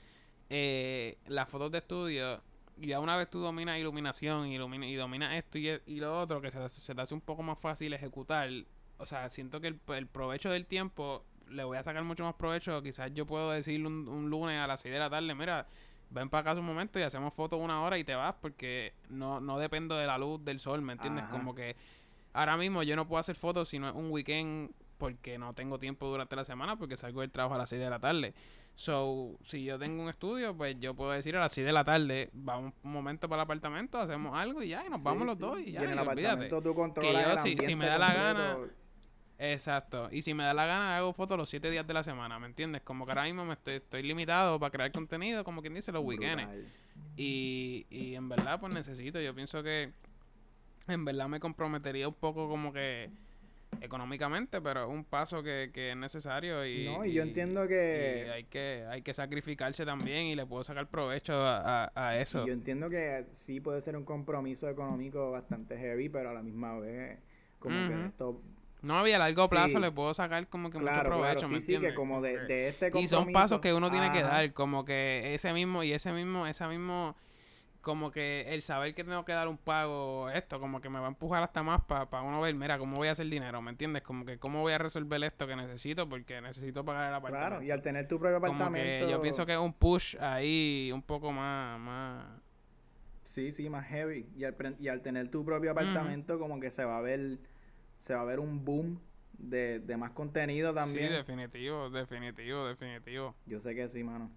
[0.49, 2.41] eh, las fotos de estudio,
[2.77, 6.51] ya una vez tú dominas iluminación y, y dominas esto y, y, lo otro, que
[6.51, 8.49] se, se te hace un poco más fácil ejecutar,
[8.97, 12.35] o sea, siento que el, el provecho del tiempo le voy a sacar mucho más
[12.35, 12.81] provecho.
[12.81, 15.67] Quizás yo puedo decirle un, un lunes a las 6 de la tarde, mira,
[16.09, 19.39] ven para acá un momento y hacemos fotos una hora y te vas porque no,
[19.39, 21.25] no dependo de la luz del sol, ¿me entiendes?
[21.25, 21.75] Como que
[22.33, 25.77] ahora mismo yo no puedo hacer fotos si no es un weekend porque no tengo
[25.77, 28.33] tiempo durante la semana porque salgo del trabajo a las 6 de la tarde.
[28.75, 31.83] So, si yo tengo un estudio, pues yo puedo decir a las 6 de la
[31.83, 35.39] tarde, vamos un momento para el apartamento, hacemos algo y ya, y nos vamos los
[35.39, 35.83] dos y ya.
[35.83, 38.57] en el apartamento tú que yo, si, me da la gana,
[39.39, 40.09] Exacto.
[40.11, 42.47] Y si me da la gana, hago fotos los siete días de la semana, ¿me
[42.47, 42.81] entiendes?
[42.81, 46.03] Como que ahora mismo me estoy, estoy limitado para crear contenido, como quien dice, los
[46.03, 46.47] weekends.
[47.15, 49.21] Y, y en verdad, pues necesito.
[49.21, 49.91] Yo pienso que
[50.87, 53.09] en verdad me comprometería un poco como que
[53.81, 58.31] económicamente, pero es un paso que, que es necesario y, no, y yo entiendo que...
[58.33, 62.47] hay que hay que sacrificarse también y le puedo sacar provecho a, a, eso.
[62.47, 66.79] yo entiendo que sí puede ser un compromiso económico bastante heavy, pero a la misma
[66.79, 67.19] vez
[67.59, 68.41] como que esto
[68.81, 71.93] no, había a largo plazo le puedo sacar como que mucho provecho, ¿me sí, que
[71.93, 75.83] como de, este Y son pasos que uno tiene que dar, como que ese mismo,
[75.83, 77.15] y ese mismo, ese mismo,
[77.81, 81.05] como que el saber que tengo que dar un pago, esto, como que me va
[81.05, 84.03] a empujar hasta más para uno ver, mira, cómo voy a hacer dinero, ¿me entiendes?
[84.03, 87.49] Como que cómo voy a resolver esto que necesito, porque necesito pagar el apartamento.
[87.49, 89.09] Claro, y al tener tu propio apartamento...
[89.09, 91.79] yo pienso que es un push ahí un poco más...
[91.79, 92.25] más...
[93.23, 94.29] Sí, sí, más heavy.
[94.37, 97.39] Y al, y al tener tu propio apartamento, como que se va a ver
[97.99, 98.99] se va a ver un boom
[99.37, 101.09] de, de más contenido también.
[101.09, 103.35] Sí, definitivo, definitivo, definitivo.
[103.45, 104.31] Yo sé que sí, mano.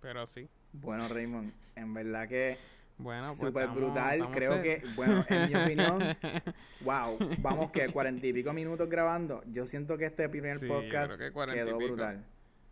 [0.00, 0.48] Pero sí.
[0.72, 2.58] Bueno, Raymond, en verdad que
[3.00, 4.30] bueno, pues súper brutal.
[4.30, 6.16] Creo que, bueno, en mi opinión,
[6.82, 9.42] wow, vamos que cuarenta y pico minutos grabando.
[9.50, 12.24] Yo siento que este primer podcast quedó brutal.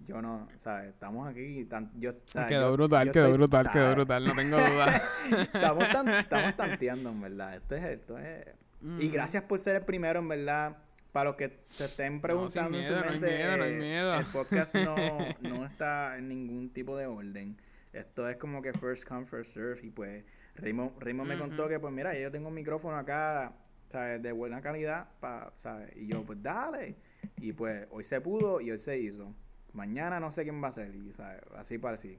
[0.07, 0.91] Yo no, ¿sabes?
[0.91, 1.64] Estamos aquí.
[1.64, 2.12] Tan, yo,
[2.47, 5.03] Quedó brutal, quedó brutal, quedó brutal, no tengo duda.
[5.55, 7.57] estamos, tan, estamos tanteando, en verdad.
[7.57, 8.47] Esto es, esto es
[8.81, 10.76] y gracias por ser el primero, en verdad.
[11.12, 14.95] Para los que se estén preguntando en su mente, el podcast no,
[15.41, 17.61] no está en ningún tipo de orden.
[17.93, 19.81] Esto es como que first come, first serve.
[19.83, 20.24] Y pues
[20.55, 20.93] Rimo,
[21.24, 23.53] me contó que, pues mira, yo tengo un micrófono acá,
[23.89, 24.22] ¿sabes?
[24.22, 25.97] De buena calidad, pa, ¿sabes?
[25.97, 26.97] Y yo, pues dale.
[27.39, 29.35] Y pues hoy se pudo y hoy se hizo.
[29.72, 30.95] Mañana no sé quién va a ser.
[30.95, 31.41] Y, ¿sabes?
[31.57, 32.18] Así para así.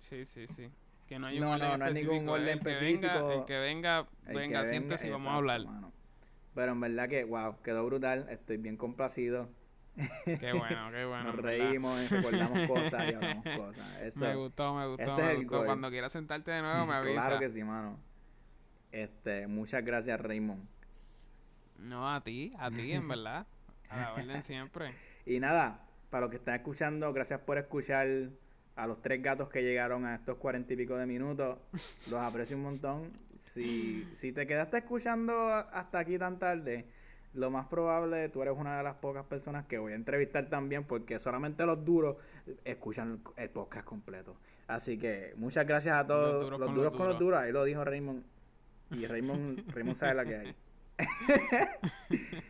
[0.00, 0.70] Sí, sí, sí.
[1.08, 3.32] Que no hay no, no, no hay ningún orden específico.
[3.32, 5.60] el que venga, venga, siéntese y vamos a hablar.
[6.54, 8.26] Pero en verdad que, wow, quedó brutal.
[8.30, 9.50] Estoy bien complacido.
[10.24, 11.24] Qué bueno, qué bueno.
[11.24, 14.16] Nos reímos, recordamos cosas y hablamos cosas.
[14.16, 15.02] me gustó, me gustó.
[15.02, 15.64] Este me gustó.
[15.64, 17.14] Cuando quieras sentarte de nuevo, me avisa.
[17.14, 17.98] Claro que sí, mano.
[18.92, 20.66] Este, muchas gracias, Raymond.
[21.78, 23.46] No, a ti, a ti, en verdad.
[23.88, 24.92] A la orden siempre.
[25.26, 28.30] y nada, para los que están escuchando, gracias por escuchar
[28.76, 31.58] a los tres gatos que llegaron a estos cuarenta y pico de minutos,
[32.10, 33.10] los aprecio un montón.
[33.38, 36.86] Si, si te quedaste escuchando hasta aquí tan tarde,
[37.34, 40.84] lo más probable tú eres una de las pocas personas que voy a entrevistar también
[40.84, 42.16] porque solamente los duros
[42.64, 44.36] escuchan el, podcast completo.
[44.66, 46.50] Así que muchas gracias a todos.
[46.50, 47.40] Los duros, con, los, duros.
[47.40, 48.24] ahí lo dijo Raymond.
[48.90, 50.56] Y Raymond, Raymond sabe la que hay.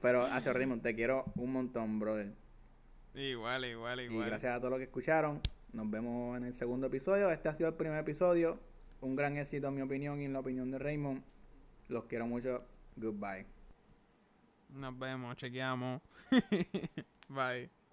[0.00, 2.32] Pero hacia Raymond, te quiero un montón, brother.
[3.14, 4.26] Igual, igual, igual.
[4.26, 5.40] Y gracias a todos los que escucharon.
[5.74, 7.30] Nos vemos en el segundo episodio.
[7.30, 8.58] Este ha sido el primer episodio.
[9.00, 11.22] Un gran éxito en mi opinión y en la opinión de Raymond.
[11.88, 12.64] Los quiero mucho.
[12.96, 13.46] Goodbye.
[14.70, 16.02] Nos vemos, chequeamos.
[17.28, 17.83] Bye.